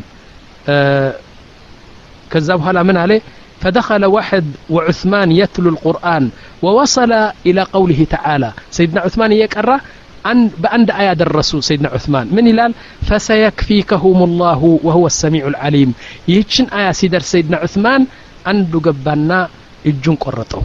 آه 0.74 1.10
ከዛ 2.32 2.48
በኋላ 2.60 2.78
ምን 2.88 2.96
አለ 3.04 3.12
فدخل 3.62 4.02
واحد 4.16 4.44
وعثمان 4.74 5.28
يتلو 5.42 5.68
القرآن 5.74 6.24
ووصل 6.64 7.12
إلى 7.48 7.62
قوله 7.76 8.00
تعالى 8.16 8.50
سيدنا 8.76 9.00
عثمان 9.06 9.30
يقرأ 9.44 9.76
أن 10.30 10.38
بأند 10.62 10.88
آية 11.02 11.20
الرسول 11.28 11.60
سيدنا 11.68 11.88
عثمان 11.94 12.26
من 12.36 12.44
إلال 12.52 12.72
فسيكفيكهم 13.08 14.18
الله 14.28 14.60
وهو 14.86 15.04
السميع 15.12 15.44
العليم 15.52 15.90
يهتشن 16.32 16.66
آية 16.80 16.92
سيدر 17.00 17.22
سيدنا 17.32 17.56
عثمان 17.64 18.00
أندو 18.50 18.78
قبانا 18.86 19.40
الجن 19.88 20.16
قرطو 20.24 20.62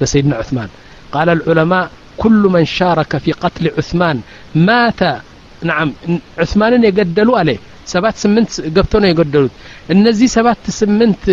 لسيدنا 0.00 0.34
عثمان 0.40 0.68
قال 1.14 1.28
العلماء 1.36 1.84
كل 2.22 2.42
من 2.54 2.64
شارك 2.78 3.12
في 3.24 3.30
قتل 3.42 3.64
عثمان 3.78 4.16
مات 4.68 5.00
نعم 5.62 5.88
عثمان 6.38 6.72
يقدلوا 6.84 7.38
عليه 7.40 7.58
ሰባት 7.92 8.16
ስምንት 8.22 8.50
ገብተው 8.76 9.00
ነው 9.02 9.08
የገደሉት 9.10 9.54
እነዚህ 9.94 10.28
ሰባት 10.36 10.64
ስምንት 10.80 11.24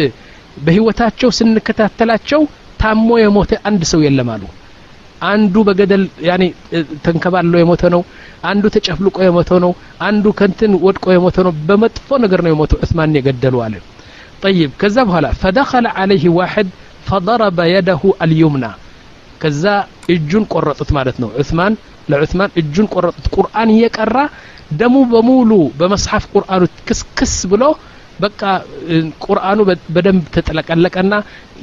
በህይወታቸው 0.66 1.30
ስንከታተላቸው 1.38 2.42
ታሞ 2.82 3.10
የሞተ 3.24 3.52
አንድ 3.70 3.82
ሰው 3.92 4.00
የለም 4.06 4.30
አሉ 4.36 4.44
አንዱ 5.32 5.56
በገደል 5.68 6.04
ያኔ 6.30 6.44
ተንከባሎ 7.06 7.54
የሞተ 7.62 7.84
ነው 7.96 8.02
አንዱ 8.50 8.64
ተጨፍልቆ 8.76 9.18
የሞተ 9.28 9.52
ነው 9.66 9.72
አንዱ 10.08 10.26
ከንትን 10.40 10.74
ወድቆ 10.86 11.06
የሞተ 11.16 11.38
ነው 11.48 11.54
በመጥፎ 11.70 12.10
ነገር 12.26 12.42
ነው 12.46 12.52
የሞቱ 12.54 12.74
ዑስማን 12.84 13.16
የገደሉ 13.20 13.56
አለ 13.68 13.76
طيب 14.46 14.70
ከዛ 14.82 14.98
በኋላ 15.10 15.28
فدخل 15.42 15.86
عليه 16.00 16.26
واحد 16.40 16.68
فضرب 17.10 17.58
يده 17.76 18.02
اليمنى 18.26 18.72
ከዛ 19.42 19.64
እጁን 20.14 20.44
ቆረጡት 20.54 20.90
ማለት 20.98 21.18
ነው 21.24 21.30
ዑስማን 21.42 21.74
ለዑስማን 22.12 22.52
እጁን 22.62 22.88
ቆረጡት 22.94 23.26
ቁርአን 23.36 23.70
እየቀራ 23.76 24.18
ደሙ 24.80 24.96
በሙሉ 25.12 25.52
በመጽሐፍ 25.80 26.24
ቁርአኑ 26.36 26.64
ክስክስ 26.88 27.36
ብሎ 27.52 27.64
በቃ 28.24 28.42
ቁርአኑ 29.26 29.60
በደንብ 29.96 30.24
ተጠለቀለቀና 30.36 31.14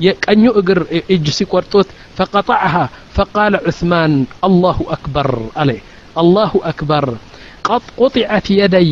የቀኙ 0.07 0.45
እግር 0.61 0.81
እጅ 1.15 1.27
ሲቆርጡት 1.39 1.89
ፈቀጠዐሃ 2.19 2.75
ፈቃለ 3.17 3.55
ዑስማን 3.71 4.13
አላሁ 4.49 4.79
አክበር 4.97 5.31
አለ 5.63 5.71
አላሁ 6.23 6.55
አክበር 6.73 7.07
قد 7.69 7.85
قطعت 8.01 8.47
يدي 8.61 8.91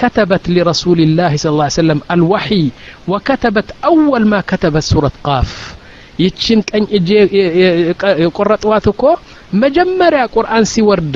كتبت 0.00 0.44
لرسول 0.56 0.98
الله 1.06 1.32
صلى 1.36 1.50
الله 1.52 1.68
عليه 1.68 1.80
وسلم 1.82 2.00
الوحي 2.14 2.64
وكتبت 3.10 3.68
أول 3.84 4.22
ما 4.32 4.40
كتبت 4.50 4.84
سورة 4.92 5.14
قاف 5.26 5.50
ይችን 6.18 6.58
ቀኝ 6.70 6.84
እጅ 6.96 7.08
የቆረጥዋት 8.22 8.84
እኮ 8.92 9.02
መጀመሪያ 9.59 10.21
ቁርአን 10.35 10.65
ሲወርድ 10.71 11.15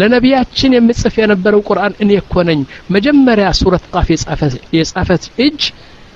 ለነቢያችን 0.00 0.74
የምጽፍ 0.76 1.14
የነበረው 1.20 1.60
ቁርአን 1.68 1.94
እኔ 2.02 2.10
እኮ 2.20 2.42
ነኝ። 2.48 2.60
መጀመሪያ 2.96 3.46
ሱረት 3.60 3.84
ቃፍ 3.94 4.08
የጻፈት 4.76 5.24
እጅ 5.44 5.60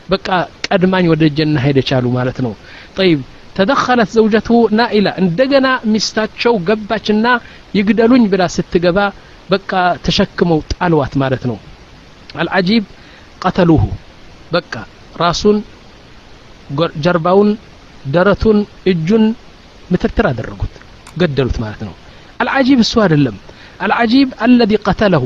በቃ 0.08 0.28
ቀድማኝ 0.68 1.04
ወደ 1.12 1.24
ጀና 1.36 1.56
ሄደች 1.64 1.90
አሉ 1.96 2.06
ማለት 2.16 2.38
ነው። 2.46 2.52
ጠይብ 2.98 3.20
ተደኸለት 3.56 4.10
ዘውጀቱ 4.16 4.48
ናኢላ 4.78 5.08
እንደገና 5.22 5.66
ሚስታቸው 5.92 6.54
ገባችና 6.68 7.26
ይግደሉኝ 7.74 8.24
ብላ 8.32 8.42
ስትገባ 8.56 8.98
በቃ 9.50 9.70
ተሸክመው 10.06 10.60
ጣልዋት 10.72 11.14
ማለት 11.22 11.44
ነው። 11.50 11.58
አልዓጂብ 12.36 12.84
ቀተሉሁ 13.42 13.82
በቃ 14.52 14.72
ራሱን 15.22 15.56
ጀርባውን 17.04 17.50
ደረቱን 18.14 18.58
እጁን 18.92 19.24
ምትርትር 19.90 20.26
አደረጉት 20.30 20.74
ገደሉት 21.16 21.56
ማለት 21.64 21.82
ነው 21.88 21.94
አልዓጂብ 22.40 22.78
እሱ 22.84 22.94
አይደለም 23.04 23.36
አልዓጂብ 23.84 24.28
አለዚ 24.44 24.72
ቀተለሁ 24.86 25.24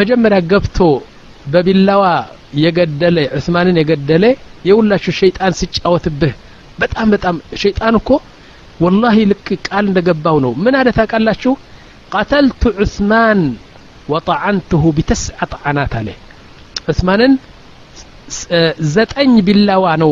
መጀመሪያ 0.00 0.38
ገብቶ 0.52 0.78
በቢላዋ 1.52 2.04
የገደለ 2.62 3.18
ዑስማንን 3.36 3.76
የገደለ 3.80 4.24
የሁላችሁ 4.68 5.12
ሸይጣን 5.20 5.52
ሲጫወትብህ 5.60 6.34
በጣም 6.78 7.08
በጣም 7.14 7.36
ሸይጣን 7.62 7.94
እኮ 8.00 8.08
ወላሂ 8.80 9.16
ልክ 9.30 9.48
ቃል 9.66 9.84
እንደገባው 9.90 10.36
ነው። 10.44 10.52
ምን 10.64 10.74
አለ 10.78 10.88
ታውቃላችሁ? 10.96 11.52
ቀተልቱ 12.12 12.62
ዑስማን 12.82 13.40
ወጠዓንትሁ 14.08 14.82
ቢተስዓ 14.96 15.38
ጠዓናት 15.52 15.92
አለ። 16.00 16.08
ዑስማንን 16.90 17.32
ዘጠኝ 18.94 19.32
ቢላዋ 19.46 19.84
ነው 20.02 20.10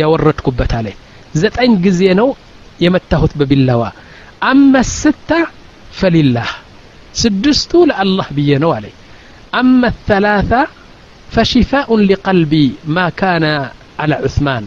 ያወረድኩበት 0.00 0.72
አለ። 0.78 0.88
ዘጠኝ 1.34 1.72
ጊዜ 1.86 2.02
ነው 2.20 2.28
የመታሁት 2.80 3.32
በቢላዋ። 3.40 3.82
አመ 4.48 4.72
ስታ 4.92 5.30
ፈሊላህ 5.98 6.50
ስድስቱ 7.14 7.72
ለአላህ 7.90 8.26
ብዬ 8.36 8.50
ነው 8.64 8.70
አለ 8.76 8.86
አመ 9.60 9.80
ተላታ 10.08 10.52
ፈሽፋኡን 11.28 12.02
ሊቀልቢ 12.08 12.52
ማ 12.94 13.06
ካነ 13.18 13.44
አላ 14.02 14.12
ዑስማን። 14.26 14.64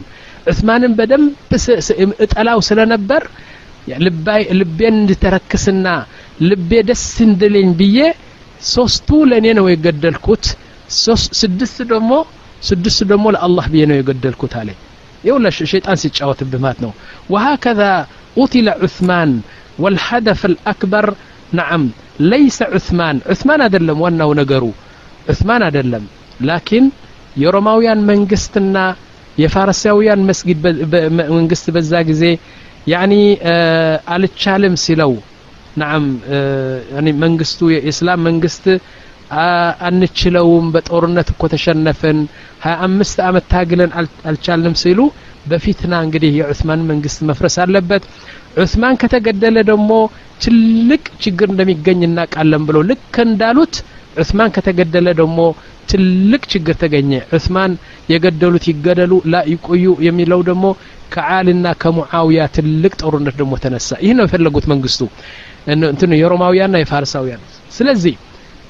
ዑስማንን 0.50 0.94
በደንብ 0.98 1.52
እጠላው 2.26 2.60
ስለነበር 2.70 3.24
ልቤን 4.54 4.96
እንድተረክስና 4.96 5.88
ልቤ 6.48 6.72
ደስ 6.90 7.06
እንድልኝ 7.26 7.70
ብዬ 7.80 8.00
ሶስቱ 8.70 9.10
ለእኔ 9.30 9.48
ነው 9.60 9.66
የገደልኩት። 9.72 10.46
ስድስት 11.42 11.78
ደግሞ 11.92 12.12
ስድስት 12.64 13.02
ደግሞ 13.12 13.26
ለአላህ 13.36 13.66
ብዬ 13.74 13.84
ነው 13.90 13.98
የገደልኩት 14.00 14.54
አለ 14.62 14.70
የውላ 15.24 15.48
ሸይጣን 15.70 16.00
ሲጫወትብህ 16.04 16.62
ማለት 16.66 16.80
ነው። 16.86 16.92
ወሀከዛ 17.34 17.82
ቁትለ 18.38 18.68
ዑስማን 18.86 19.32
ወልሐደፍ 19.84 20.42
አልአክበር። 20.50 21.08
ነዓም 21.58 21.84
ለይሰ 22.30 22.60
ዑስማን 22.76 23.18
ዑስማን 23.34 23.62
አይደለም 23.66 24.00
ዋናው 24.04 24.32
ነገሩ 24.40 24.64
ዑስማን 25.28 25.62
አይደለም። 25.68 26.04
ላኪን 26.48 26.86
የሮማውያን 27.36 28.02
መንግስትና 28.12 28.78
የፋርሳውያን 29.38 30.22
መስጊድ 30.30 30.60
መንግስት 31.32 31.66
በዛ 31.76 31.92
ጊዜ 32.10 32.24
ያኒ 32.88 33.14
አልቻልም 34.14 34.76
ሲለው 34.84 35.12
ናም 35.82 36.04
መንግስቱ 37.24 37.70
የእስላም 37.74 38.22
መንግስት 38.28 38.66
አንችለውም 39.82 40.68
በጦርነት 40.74 41.28
እኮ 41.34 41.44
ተሸነፍን 41.54 42.20
ሀያ 42.64 42.76
አምስት 42.88 43.18
አመት 43.28 43.46
ታግለን 43.52 43.92
አልቻልንም 44.30 44.76
ሲሉ 44.82 45.00
በፊትና 45.46 45.94
እንግዲህ 46.06 46.32
የዑስማን 46.40 46.82
መንግስት 46.90 47.20
መፍረስ 47.30 47.56
አለበት። 47.64 48.04
ዑስማን 48.58 49.00
ከተገደለ 49.02 49.58
ደግሞ 49.70 49.92
ትልቅ 50.44 51.04
ችግር 51.24 51.48
እንደሚገኝ 51.54 52.02
እናቃለን 52.08 52.64
ብሎ 52.68 52.78
ልክ 52.90 53.16
እንዳሉት 53.26 53.76
ዑስማን 54.18 54.54
ከተገደለ 54.56 55.08
ደግሞ 55.20 55.40
ትልቅ 55.90 56.42
ችግር 56.54 56.76
ተገኘ። 56.82 57.12
ዑስማን 57.36 57.72
የገደሉት 58.12 58.66
ይገደሉ 58.72 59.14
ላ 59.32 59.42
ይቆዩ 59.52 59.86
የሚለው 60.08 60.42
ደግሞ 60.50 60.66
ከዓልና 61.14 61.68
ከሙዓውያ 61.82 62.42
ትልቅ 62.56 62.94
ጦርነት 63.02 63.36
ደግሞ 63.40 63.54
ተነሳ። 63.64 63.90
ይህ 64.06 64.14
ነው 64.18 64.26
የፈለጉት 64.28 64.66
መንግስቱ። 64.74 65.02
እንትኑ 65.88 66.12
የሮማውያንና 66.20 66.78
የፋርሳውያን። 66.82 67.42
ስለዚህ 67.72 68.16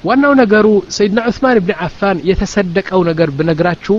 ዋናው 0.04 0.32
ነገሩ 0.40 0.66
ሰይድና 0.96 1.20
ዑስማን 1.30 1.58
ብን 1.60 1.76
አፋን 1.86 2.18
የተሰደቀው 2.28 3.00
ነገር 3.10 3.28
ብነግራችሁ 3.38 3.96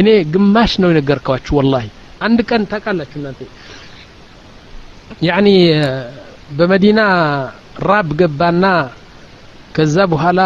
እኔ 0.00 0.08
ግማሽ 0.34 0.72
ነው 0.82 0.90
የነገርኳችሁ 0.92 1.54
ወላሂ። 1.58 1.86
አንድ 2.26 2.38
ቀን 2.48 2.62
ታውቃላችሁ 2.70 3.18
እናንተ። 3.20 3.40
ያኒ 5.28 5.48
በመዲና 6.58 7.00
ራብ 7.88 8.08
ገባና 8.20 8.64
ከዛ 9.76 9.96
በኋላ 10.12 10.40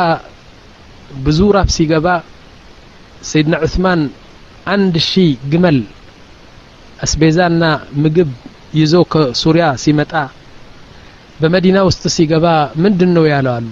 ብዙ 1.26 1.40
ራብ 1.56 1.68
ሲገባ 1.76 2.06
ሰይድና 3.30 3.56
ዑስማን 3.66 4.00
አንድ 4.72 4.94
ሺህ 5.08 5.30
ግመል 5.52 5.78
አስቤዛና 7.04 7.62
ምግብ 8.02 8.30
ይዞ 8.80 8.94
ከሱሪያ 9.12 9.66
ሲመጣ 9.84 10.12
በመዲና 11.40 11.78
ውስጥ 11.88 12.02
ሲገባ 12.16 12.46
ምንድን 12.82 13.10
ነው 13.16 13.24
ያለው 13.32 13.52
አሉ 13.58 13.70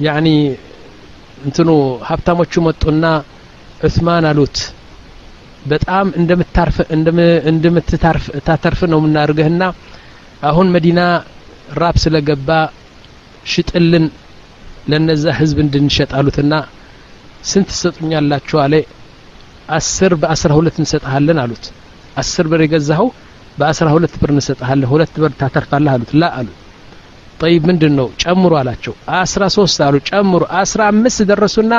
ያኒ 0.00 0.28
እንትኑ 1.44 1.68
ሀብታሞቹ 2.08 2.62
መጡና 2.66 3.04
ዑስማን 3.80 4.24
አሉት። 4.30 4.58
በጣም 5.66 6.06
እንደምታርፍ 6.20 6.76
እንደምትታርፍ 7.50 8.24
ታተርፍ 8.46 8.80
ነው 8.92 8.98
የምናደርገህና 9.00 9.62
አሁን 10.48 10.68
መዲና 10.74 11.00
ራብ 11.80 11.96
ስለገባ 12.04 12.50
ሽጥልን 13.46 14.06
ለነዛ 14.90 15.24
ህዝብ 15.38 15.58
እንድንሸጥ 15.64 16.10
አሉትና 16.18 16.54
ስንት 17.50 17.68
ትሰጡኛላችሁ 17.70 18.58
አለ። 18.64 18.74
አስር 19.76 20.12
በአስራ 20.22 20.50
ሁለት 20.58 20.76
እንሰጥሃለን 20.80 21.38
አሉት። 21.42 21.64
አስር 22.20 22.46
ብር 22.52 22.60
የገዛኸው 22.64 23.08
በአስራ 23.58 23.88
ሁለት 23.96 24.14
ብር 24.20 24.30
እንሰጥሃለን 24.34 24.88
ሁለት 24.92 25.14
ብር 25.22 25.32
ታተርፋለህ 25.40 25.92
አሉት። 25.94 26.12
ላ 26.20 26.30
አሉ 26.38 26.48
ጠይብ 27.40 27.62
ምንድን 27.70 27.94
ነው 27.98 28.08
ጨምሩ 28.22 28.52
አላቸው። 28.60 28.94
አስራ 29.18 29.42
ሶስት 29.56 29.78
አሉ። 29.86 29.96
ጨምሩ። 30.08 30.42
አስራ 30.60 30.80
አምስት 30.92 31.20
ደረሱና 31.30 31.72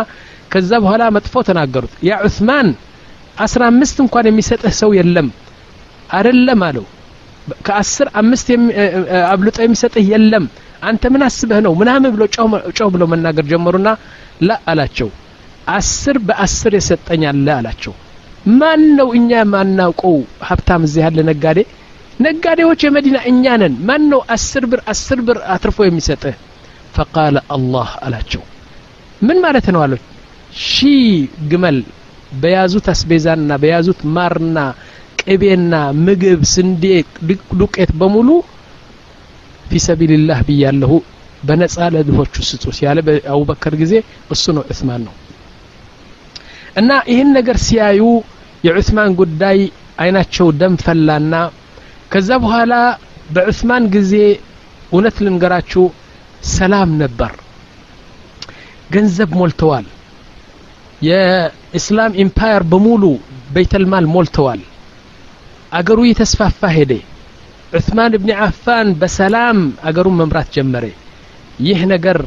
ከዛ 0.52 0.72
በኋላ 0.84 1.04
መጥፎ 1.16 1.34
ተናገሩት። 1.48 1.94
ያ 2.08 2.18
ዑስማን 2.26 2.70
አስራ 3.38 3.62
አምስት 3.72 3.98
እንኳን 4.04 4.26
የሚሰጥህ 4.30 4.74
ሰው 4.82 4.92
የለም 4.98 5.28
አደለም 6.12 6.62
አለው። 6.68 6.86
ከአስር 7.68 8.08
አምስት 8.22 8.48
አብልጦ 9.30 9.58
የሚሰጥህ 9.64 10.06
የለም። 10.12 10.46
አንተ 10.90 11.04
ምን 11.14 11.22
አስበህ 11.26 11.60
ነው? 11.66 11.74
ምናምን 11.82 12.10
ብሎ 12.14 12.24
ጨው 12.78 12.88
ብሎ 12.94 13.04
መናገር 13.12 13.46
ጀመሩና 13.52 13.90
ላ 14.42 14.58
አላቸው። 14.72 15.10
አስር 15.72 16.18
በአስር 16.28 16.74
የሰጠኝ 16.78 17.24
አለ 17.32 17.48
አላቸው። 17.58 17.94
ማን 18.54 18.84
ነው 18.98 19.10
እኛ 19.18 19.32
ማናውቀው 19.52 20.16
ሀብታም 20.48 20.84
እዚህ 20.88 21.02
ያለ 21.06 21.20
ነጋዴ 21.30 21.60
ነጋዴዎች 22.24 22.82
የመዲና 22.86 23.18
እኛ 23.30 23.44
ነን። 23.62 23.74
ማን 23.88 24.04
ነው 24.12 24.22
አስር 24.36 24.64
ብር 24.72 24.80
አስር 24.92 25.20
ብር 25.28 25.38
አትርፎ 25.54 25.78
የሚሰጥህ? 25.86 26.36
ፈቃለ 26.96 27.36
አላህ 27.56 27.90
አላቸው። 28.06 28.42
ምን 29.22 29.38
ማለት 29.44 29.68
ነው 29.74 29.82
አሉት? 29.86 30.04
ሺ 30.66 30.76
ግመል 31.52 31.78
በያዙት 32.42 32.86
አስቤዛና 32.94 33.52
በያዙት 33.62 34.00
ማርና 34.16 34.58
ቅቤና 35.22 35.74
ምግብ 36.06 36.42
ስንዴ 36.54 36.84
ዱቄት 37.60 37.92
በሙሉ 38.00 38.30
في 39.66 39.80
سبيل 39.88 40.17
الله 40.17 40.40
ብያለሁ። 40.48 40.94
በነጻ 41.44 41.78
ለድሆቹ 41.94 42.36
ስጡት 42.50 42.78
ያለ 42.86 43.00
በአቡበከር 43.08 43.74
ጊዜ 43.82 43.94
እሱ 44.34 44.44
ነው 44.58 44.64
ዑስማን 44.72 45.02
ነው። 45.08 45.14
እና 46.78 46.90
ይህን 47.12 47.30
ነገር 47.38 47.58
ሲያዩ 47.66 48.02
የዑስማን 48.64 49.12
ጉዳይ 49.22 49.58
አይናቸው 50.02 50.48
ደም 50.60 50.76
ፈላና 50.84 51.34
ከዛ 52.12 52.30
በኋላ 52.44 52.74
በዑስማን 53.36 53.84
ጊዜ 53.96 54.14
እውነት 54.92 55.18
ልንገራችሁ 55.26 55.84
ሰላም 56.52 56.90
ነበር። 57.02 57.32
ገንዘብ 58.92 59.30
ሞልተዋል። 59.40 59.86
የኢስላም 61.02 62.18
empire 62.24 62.64
በሙሉ 62.72 63.04
بيت 63.56 63.81
المال 63.81 64.06
ሞልተዋል። 64.16 64.62
አገሩ 65.72 66.00
የተስፋፋ 66.08 66.62
ሄደ። 66.76 66.92
ዑስማን 67.74 68.16
እብኒ 68.18 68.32
አፋን 68.46 68.88
በሰላም 69.02 69.58
አገሩን 69.90 70.18
መምራት 70.22 70.50
ጀመረ። 70.56 70.86
ይህ 71.68 71.80
ነገር 71.94 72.18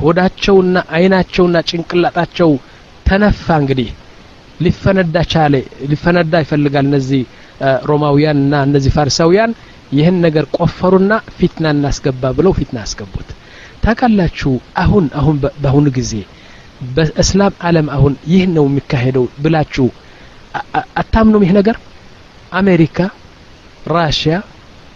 ሆዳቸውና 0.00 0.76
አይናቸውና 0.96 1.56
ጭንቅላጣቸው 1.70 2.50
ተነፋ። 3.06 3.46
እንግዲህ 3.62 3.88
ሊፈነዳ 4.60 5.16
ቻለ። 5.32 5.54
ሊፈነዳ 5.90 6.32
ይፈልጋል 6.44 6.86
እነዚህ 6.88 7.22
ሮማውያን 7.90 8.38
እና 8.42 8.54
እነዚህ 8.66 8.92
ፋሪሳውያን 8.96 9.52
ይህን 9.92 10.16
ነገር 10.24 10.44
ቆፈሩና 10.56 11.12
ፊትና 11.38 11.66
እናስገባ 11.74 12.22
ብለው 12.36 12.52
ፊትና 12.58 12.78
አስገቡት። 12.84 13.28
ታውቃላችሁ 13.84 14.52
አሁን 14.82 15.04
አሁን 15.20 15.36
በአሁኑ 15.56 15.86
ጊዜ 15.98 16.12
በእስላም 16.90 17.54
ዓለም 17.68 17.88
አሁን 17.96 18.12
ይህ 18.32 18.42
ነው 18.56 18.64
የሚካሄደው 18.68 19.24
ብላችሁ 19.42 19.86
አታምኑም 21.00 21.44
ይህ 21.46 21.52
ነገር? 21.58 21.76
አሜሪካ 22.60 22.98
ራሽያ 23.92 24.34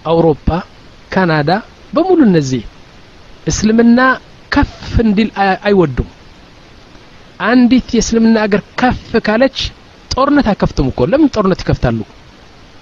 አውሮፓ 0.05 0.48
ካናዳ 1.12 1.50
በሙሉ 1.92 2.20
እነዚህ 2.29 2.62
እስልምና 3.46 4.00
ከፍ 4.53 4.74
እንዲል 5.05 5.31
አይወዱም። 5.66 6.09
አንዲት 7.44 7.88
የእስልምና 7.96 8.37
አገር 8.44 8.62
ከፍ 8.81 8.98
ካለች 9.27 9.59
ጦርነት 10.11 10.46
አይከፍቱም 10.50 10.88
እኮ። 10.90 11.07
ለምን 11.12 11.33
ጦርነት 11.35 11.62
ይከፍታሉ 11.62 11.98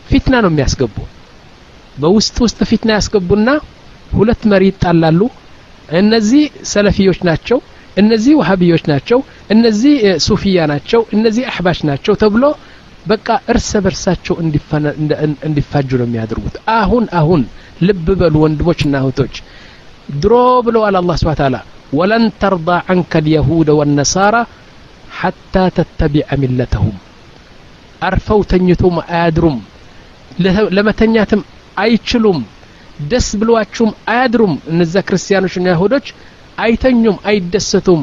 ፊትና 0.07 0.35
ነው 0.45 0.51
የሚያስገቡ። 0.53 0.97
በውስጥ 1.97 2.37
ውስጥ 2.45 2.59
ፊትና 2.71 2.91
ያስገቡና 2.99 3.49
ሁለት 4.13 4.43
መሪ 4.53 4.63
ይጣላሉ። 4.71 5.21
እነዚህ 5.99 6.43
ሰለፊዮች 6.73 7.21
ናቸው 7.29 7.59
እነዚህ 7.97 8.35
ወሃቢዮች 8.41 8.85
ናቸው 8.91 9.19
እነዚህ 9.55 9.95
ሱፊያ 10.27 10.59
ናቸው 10.71 11.01
እነዚህ 11.17 11.43
አሕባሽ 11.51 11.79
ናቸው 11.89 12.15
ተብሎ 12.23 12.45
በቃ 13.07 13.29
እርስ 13.53 13.71
በርሳቸው 13.85 14.35
እንዲፋጁ 15.47 15.91
ነው 16.01 16.07
የሚያደርጉት። 16.07 16.57
አሁን 16.77 17.05
አሁን 17.21 17.43
ልብ 17.87 18.07
በሉ 18.21 18.35
ወንድሞችና 18.45 18.95
እህቶች 19.03 19.35
ድሮ 20.17 20.35
ብለዋል 20.67 20.97
አላህ 21.01 21.17
ስብሓ 21.23 21.35
ታላ 21.41 21.57
ወለን 21.93 22.25
ተርዳ 22.43 22.69
ዐንከ 22.89 23.23
ልየሁድ 23.27 23.69
ወነሳራ 23.79 24.37
ሐታ 25.19 25.55
ተተቢዐ 25.77 26.29
ሚለተሁም። 26.43 26.97
አርፈው 28.03 28.41
ተኝቶም 28.53 28.97
አያድሩም 29.07 29.59
ለመተኛትም 30.77 31.41
አይችሉም 31.83 32.39
ደስ 33.11 33.29
ብሏችሁም 33.41 33.91
አያድሩም። 34.13 34.55
እነዛ 34.73 34.95
ክርስቲያኖችና 35.07 35.67
ይሁዶች 35.75 36.07
አይተኙም 36.59 37.17
አይደሰቱም። 37.31 38.03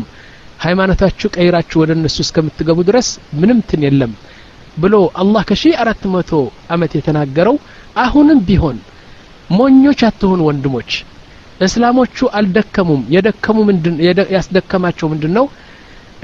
ሃይማኖታችሁ 0.59 1.27
ቀይራችሁ 1.35 1.77
ወደ 1.81 1.91
እነሱ 1.97 2.17
እስከምትገቡ 2.25 2.79
ድረስ 2.87 3.09
ምንም 3.39 3.59
ትን 3.69 3.83
የለም 3.87 4.13
ብሎ 4.77 4.95
አላህ 5.21 5.43
ከሺህ 5.49 5.73
አራት 5.83 6.01
መቶ 6.13 6.31
አመት 6.73 6.91
የተናገረው 6.97 7.55
አሁንም 8.03 8.39
ቢሆን 8.47 8.77
ሞኞች 9.49 9.99
አትሆኑ 10.07 10.41
ወንድሞች 10.49 10.91
እስላሞቹ 11.59 12.17
አልደከሙም። 12.39 13.01
የደከሙ 13.15 13.57
ያስደከማቸው 14.35 15.07
ምንድን 15.13 15.33
ነው 15.37 15.45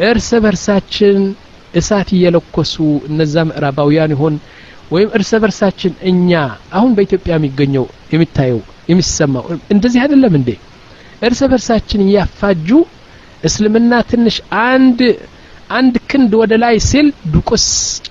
እርስ 0.06 0.30
በርሳችን 0.44 1.18
እሳት 1.74 2.10
እየለኮሱ 2.18 2.76
እነዛ 3.10 3.44
ምዕራባውያን 3.50 4.14
ይሆን 4.16 4.36
ወይም 4.92 5.10
እርስ 5.18 5.32
በርሳችን 5.44 5.94
እኛ 6.10 6.32
አሁን 6.78 6.92
በኢትዮጵያ 6.98 7.34
የሚገኘው 7.38 7.86
የሚታየው 8.14 8.60
የሚሰማው 8.90 9.46
እንደዚህ 9.74 10.00
አይደለም 10.04 10.34
እንዴ? 10.40 10.50
እርስ 11.22 11.40
በርሳችን 11.52 12.02
እያፋጁ 12.06 12.70
እስልምና 13.44 13.94
ትንሽ 14.12 14.36
አንድ 14.66 15.00
አንድ 15.76 15.96
ክንድ 16.10 16.32
ወደ 16.42 16.54
ላይ 16.64 16.76
ሲል 16.88 17.08
ዱቁስ 17.34 17.66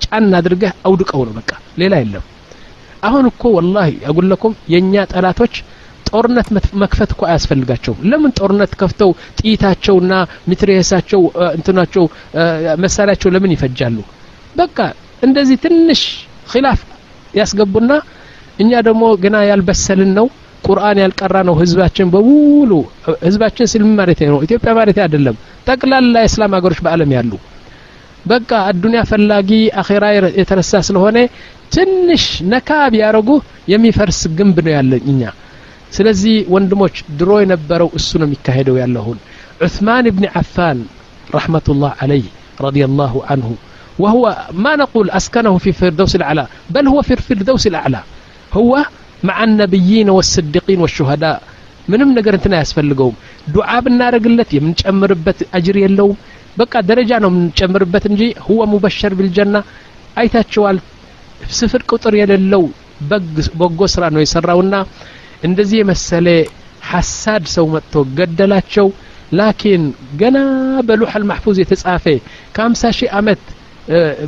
ጫን 0.05 0.27
አድርገህ 0.39 0.73
አውድቀው 0.87 1.23
ነው 1.27 1.35
በቃ 1.39 1.51
ሌላ 1.81 1.95
የለም። 2.03 2.25
አሁን 3.03 3.25
እኮ 3.31 3.43
ወላሂ 3.57 3.91
አጉለኩም 4.11 4.55
የእኛ 4.73 5.05
ጠላቶች 5.13 5.55
ጦርነት 6.09 6.49
መክፈት 6.83 7.11
እኮ 7.15 7.23
አያስፈልጋቸውም። 7.29 8.03
ለምን 8.11 8.33
ጦርነት 8.39 8.73
ከፍተው 8.81 9.11
ጥይታቸውና 9.39 10.13
ሚትሬሳቸው 10.49 11.23
እንትናቸው 11.57 12.05
መሳሪያቸው 12.85 13.31
ለምን 13.35 13.55
ይፈጃሉ? 13.57 13.97
በቃ 14.57 14.79
እንደዚህ 15.23 15.57
ትንሽ 15.65 16.03
ኪላፍ 16.47 16.81
ያስገቡና 17.35 17.93
እኛ 18.63 18.73
ደግሞ 18.89 19.05
ገና 19.23 19.37
ያልበሰልን 19.51 20.11
ነው 20.19 20.27
ቁርአን 20.65 20.99
ያልቀራ 21.03 21.37
ነው 21.49 21.55
ህዝባችን 21.61 22.11
በሙሉ 22.13 22.71
ህዝባችን 23.25 23.67
ስልም 23.73 23.91
ማለት 23.99 24.21
ነው 24.29 24.39
ኢትዮጵያ 24.47 24.73
ማለት 24.79 24.99
አይደለም 25.05 25.37
ጠቅላላ 25.67 26.15
የእስላም 26.25 26.55
ሀገሮች 26.59 26.81
በአለም 26.85 27.11
ያሉ። 27.17 27.33
በቃ 28.25 28.51
አዱንያ 28.69 29.01
ፈላጊ 29.11 29.51
አኼራ 29.81 30.05
የተነሳ 30.39 30.81
ስለሆነ 30.89 31.19
ትንሽ 31.75 32.25
ነካ 32.53 32.71
ቢያረጉ 32.93 33.29
የሚፈርስ 33.73 34.21
ግንብ 34.39 34.57
ነው 34.67 34.73
ያለን 34.77 35.03
እኛ። 35.13 35.23
ስለዚህ 35.93 36.37
ወንድሞች 36.55 36.97
ድሮ 37.19 37.31
የነበረው 37.43 37.89
እሱ 37.99 38.11
ነው 38.21 38.27
የሚካሄደው 38.29 38.77
ያለሁን 38.83 39.19
ዑስማን 39.61 40.07
ብን 40.17 40.27
አፋን 40.41 40.79
ረሕመቱላህ 41.35 41.93
አለይህ 42.03 42.27
ረዲየላሁ 42.65 43.15
አንሁ 43.35 43.51
وهو 44.00 44.24
ما 44.56 44.74
نقول 44.76 45.08
أسكنه 45.12 45.54
في 45.58 45.70
فردوس 45.72 46.14
الأعلى 46.16 46.44
بل 46.70 46.86
هو 46.88 47.00
في 47.02 47.14
الفردوس 47.14 47.64
الأعلى 47.68 48.02
هو 48.52 48.72
مع 49.24 49.38
النبيين 49.44 50.08
والصديقين 50.16 50.80
والشهداء 50.84 51.38
ምንም 51.88 52.10
ነገር 52.18 52.34
እንትና 52.38 52.54
አያስፈልገውም 52.58 53.16
ዱዓ 53.54 53.70
ብናደረግለት 53.86 54.50
የምንጨምርበት 54.56 55.40
አጅር 55.58 55.78
የለውም 55.84 56.18
በቃ 56.58 56.74
ደረጃ 56.90 57.12
ነው 57.24 57.30
የምንጨምርበት 57.32 58.04
እንጂ 58.10 58.22
ሁወ 58.48 58.62
ሙበሸር 58.74 59.14
ቢልጀና 59.20 59.56
አይታችኋል 60.22 60.78
ስፍር 61.60 61.82
ቁጥር 61.92 62.14
የሌለው 62.22 62.64
በጎ 63.60 63.82
ስራ 63.94 64.04
ነው 64.16 64.22
የሰራውና 64.24 64.76
እንደዚህ 65.48 65.78
የመሰለ 65.82 66.28
ሐሳድ 66.92 67.44
ሰው 67.56 67.66
መጥቶ 67.76 67.94
ገደላቸው 68.18 68.88
ላኪን 69.40 69.84
ገና 70.22 70.38
በሉሐል 70.88 71.26
ማሕፉዝ 71.32 71.58
የተጻፈ 71.64 72.06
ከ50 72.56 72.92
ሺህ 73.00 73.10
ዓመት 73.20 73.42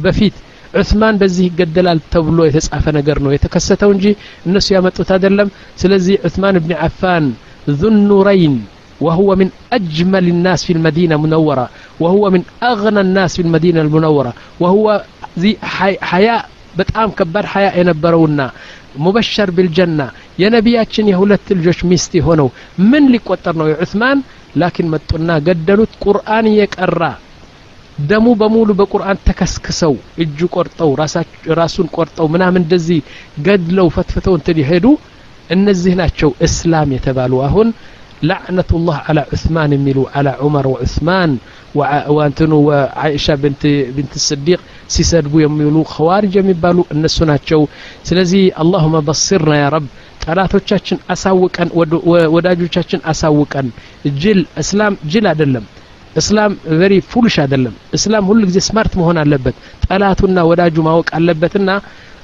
በፊት 0.05 0.35
ዑስማን 0.79 1.15
በዚህ 1.21 1.45
ይገደላል 1.49 1.99
ተብሎ 2.13 2.39
የተጻፈ 2.47 2.85
ነገር 2.99 3.17
ነው 3.25 3.31
የተከሰተው 3.35 3.89
እንጂ 3.95 4.05
እነሱ 4.47 4.67
ያመጡት 4.77 5.09
አይደለም 5.15 5.49
ስለዚህ 5.83 6.15
ዑስማን 6.29 6.57
ብን 6.65 6.73
ዓፋን 6.87 7.25
ذو 7.79 7.87
النورين 7.95 8.55
وهو 9.01 9.29
من 9.35 9.47
أجمل 9.77 10.25
الناس 10.27 10.59
في 10.67 10.73
المدينة 10.77 11.13
المنورة 11.15 11.65
وهو 11.99 12.23
من 12.29 12.41
أغنى 12.63 13.01
الناس 13.07 13.31
في 13.37 13.43
المدينة 13.47 13.79
المنورة 13.81 14.31
وهو 14.61 14.85
ذي 15.39 15.51
حياء 16.11 16.41
በጣም 16.79 17.07
ከባድ 17.17 17.45
ሀያ 17.53 17.67
የነበረውና 17.79 18.39
ሙበሸር 19.03 19.49
ቢልጀና 19.55 20.01
የነቢያችን 20.41 21.09
የሁለት 21.11 21.47
ልጆች 21.57 21.79
ሚስት 21.91 22.11
የሆነው 22.19 22.47
ምን 22.91 23.03
ሊቆጠር 23.13 23.55
ነው 23.61 23.67
የዑስማን 23.71 24.19
ላኪን 24.61 24.87
መጡና 24.93 25.29
ገደሉት 25.47 25.93
ቁርአን 26.05 26.45
እየቀራ 26.51 27.01
ደሙ 28.04 28.26
በሙሉ 28.40 28.70
በቁርአን 28.78 29.20
ተከስክሰው 29.26 29.94
እጁ 30.22 30.38
ቆርጠው 30.54 30.90
ራሱን 31.60 31.86
ቆርጠው 31.96 32.26
ምናምን 32.34 32.62
እንደዚህ 32.62 32.98
ገድለው 33.46 33.88
ፈትፍተው 33.94 34.34
እንትን 34.38 34.58
ይሄዱ 34.62 34.86
እነዚህ 35.50 35.94
ናቸው 36.00 36.30
እስላም 36.46 36.90
የተባሉ። 36.96 37.32
አሁን 37.48 37.68
ላዕነቱላህ 38.28 38.98
አላ 39.10 39.20
ዑስማን 39.34 39.70
የሚሉ 39.76 39.98
አላ 40.18 40.28
ዑመር 40.44 40.66
ወዑስማን 40.72 41.32
ወንትኑ 42.16 42.52
ወዓኢሻ 42.68 43.26
ብንት 43.42 43.62
ስዲቅ 44.26 44.60
ሲሰድቡ 44.94 45.34
የሚውሉ 45.42 45.76
ኸዋሪጅ 45.92 46.34
የሚባሉ 46.40 46.78
እነሱ 46.94 47.18
ናቸው። 47.30 47.62
ስለዚህ 48.08 48.42
اللهم 48.62 49.02
بصرنا 49.08 49.54
يا 49.60 49.66
رب 49.74 49.86
ጠላቶቻችን 50.24 50.98
አሳውቀን 51.14 51.68
ወዳጆቻችን 52.34 53.02
አሳውቀን። 53.12 53.68
ጅል 54.22 54.40
እስላም 54.62 54.94
ጅል 55.12 55.26
አይደለም 55.32 55.66
እስላም 56.16 56.52
very 56.80 56.94
foolish 57.10 57.34
አይደለም። 57.42 57.74
እስላም 57.96 58.24
ሁሉ 58.30 58.40
ጊዜ 58.48 58.58
smart 58.66 58.92
መሆን 59.00 59.18
አለበት። 59.22 59.56
ጠላቱና 59.86 60.38
ወዳጁ 60.50 60.76
ማወቅ 60.86 61.08
አለበትና 61.18 61.70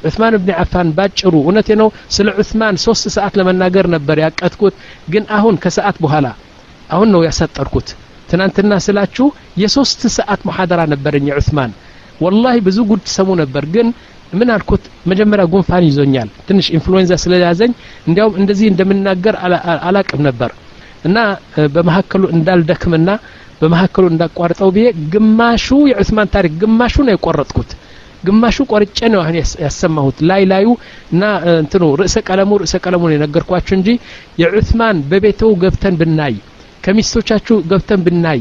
ዑስማን 0.04 0.34
ብን 0.38 0.54
አፋን 0.62 0.88
ባጭሩ 0.96 1.32
እውነቴ 1.42 1.68
ነው። 1.80 1.88
ስለ 2.14 2.28
ዑስማን 2.40 2.76
ሶስት 2.84 3.04
ሰዓት 3.16 3.34
ለመናገር 3.40 3.86
ነበር 3.94 4.16
ያቀትኩት 4.24 4.74
ግን 5.12 5.24
አሁን 5.36 5.56
ከሰዓት 5.64 5.98
በኋላ 6.04 6.26
አሁን 6.90 7.08
ነው 7.14 7.20
ያሳጠርኩት። 7.26 7.90
ትናንትና 8.28 8.72
ስላችሁ 8.86 9.26
የሶስት 9.62 10.00
ሰዓት 10.16 10.40
ሙሐደራ 10.48 10.80
ነበረኝ 10.92 11.26
የዑስማን። 11.30 11.72
ወላሂ 12.20 12.56
ብዙ 12.66 12.78
ጉድ 12.90 13.04
ሰሙ 13.16 13.28
ነበር 13.40 13.64
ግን 13.74 13.86
ምን 14.32 14.50
አልኩት? 14.54 14.82
መጀመሪያ 15.10 15.44
ጉንፋን 15.52 15.84
ይዞኛል። 15.88 16.28
ትንሽ 16.48 16.66
ኢንፍሉዌንዛ 16.76 17.12
ስለያዘኝ 17.24 17.72
እንዲያውም 18.06 18.36
እንደዚህ 18.40 18.66
እንደምናገር 18.70 19.34
አላቅም 19.88 20.20
ነበር። 20.28 20.50
እና 21.04 21.18
በመካከሉ 21.74 22.22
እንዳልደክምና 22.36 23.08
በመካከሉ 23.62 24.04
እንዳቋርጠው 24.10 24.70
ብዬ 24.76 24.84
ግማሹ 25.12 25.66
የዑስማን 25.90 26.30
ታሪክ 26.34 26.52
ግማሹ 26.62 26.94
ነው 27.06 27.14
የቆረጥኩት። 27.14 27.70
ግማሹ 28.24 28.56
ቆርጬ 28.72 28.98
ነው 29.12 29.20
አሁን 29.22 29.36
ያሰማሁት። 29.62 30.16
ላይ 30.28 30.42
ላዩ 30.50 30.66
እና 31.12 31.22
እንትኑ 31.54 31.84
ርዕሰ 32.00 32.16
ቀለሙ 32.28 32.50
ርዕሰ 32.62 32.74
ቀለሙን 32.84 33.14
የነገርኳችሁ 33.14 33.74
እንጂ 33.78 33.88
የዑስማን 34.42 34.98
በቤተው 35.10 35.52
ገብተን 35.62 35.96
ብናይ 36.02 36.34
ከሚስቶቻችሁ 36.84 37.56
ገብተን 37.70 38.00
ብናይ 38.06 38.40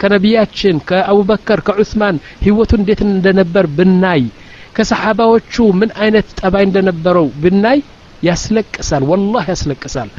ከነቢያችን 0.00 0.76
ከአቡበከር 0.88 1.60
ከዑስማን 1.66 2.16
ህይወቱ 2.44 2.72
እንዴት 2.78 3.00
እንደነበር 3.08 3.66
ብናይ 3.78 4.22
ከሰሓባዎቹ 4.76 5.64
ምን 5.80 5.90
አይነት 6.02 6.28
ጠባይ 6.40 6.64
እንደነበረው 6.68 7.26
ብናይ 7.42 7.78
ያስለቅሳል 8.22 9.04
ወላህ 9.10 9.44
ያስለቅሳል። 9.52 10.10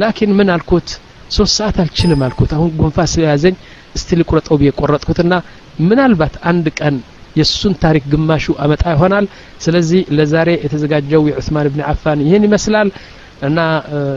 ላኪን 0.00 0.32
ምን 0.38 0.50
አልኩት 0.54 0.88
ሶስት 1.30 1.52
ሰዓት 1.58 1.76
አልችልም 1.82 2.20
አልኩት። 2.26 2.50
አሁን 2.56 2.70
ጉንፋን 2.78 3.08
ስለያዘኝ 3.12 3.54
እስቲ 3.96 4.18
ልቁረጠው 4.20 4.56
ብዬ 4.60 4.70
ቆረጥኩትና 4.80 5.32
ምናልባት 5.82 6.34
አንድ 6.50 6.66
ቀን 6.78 6.96
የእሱን 7.36 7.74
ታሪክ 7.82 8.04
ግማሹ 8.12 8.44
አመጣ 8.64 8.84
ይሆናል። 8.94 9.26
ስለዚህ 9.64 10.00
ለዛሬ 10.16 10.48
የተዘጋጀው 10.64 11.22
የዑስማን 11.30 11.68
ብን 11.72 11.82
አፋን 11.90 12.20
ይህን 12.26 12.46
ይመስላል 12.48 12.88
እና 13.48 13.58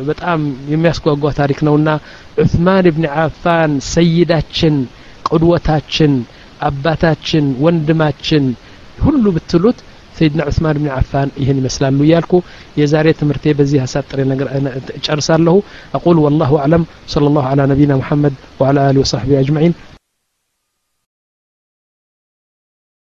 በጣም 0.07 0.39
የሚያስጓጓ 0.71 1.25
ታሪክ 1.39 1.59
ነውና 1.67 1.89
ዑስማን 2.37 2.87
ብን 2.95 3.05
አፋን 3.23 3.73
ሰይዳችን 3.93 4.75
ቅድወታችን 5.27 6.13
አባታችን 6.67 7.45
ወንድማችን 7.65 8.43
ሁሉ 8.97 9.25
ብትሉት 9.35 9.79
ሰይድና 10.18 10.40
ዑስማን 10.50 10.76
ብን 10.82 10.88
አፋን 10.98 11.28
ይህን 11.42 11.58
ይመስላሉ 11.60 11.98
እያልኩ 12.06 12.32
የዛሬ 12.80 13.06
ትምህርቴ 13.20 13.44
በዚህ 13.58 13.80
አሳጥሬ 13.84 14.20
ነገር 14.32 14.48
ጨርሳለሁ 15.06 15.56
አቁል 15.98 16.18
ወላሁ 16.26 16.52
አዕለም 16.62 16.84
صلى 17.14 17.26
الله 17.30 17.44
على 17.52 17.62
نبينا 17.72 17.94
محمد 18.02 18.34
وعلى 18.60 18.80
آله 18.88 19.00
وصحبه 19.04 19.34
أجمعين 19.44 19.72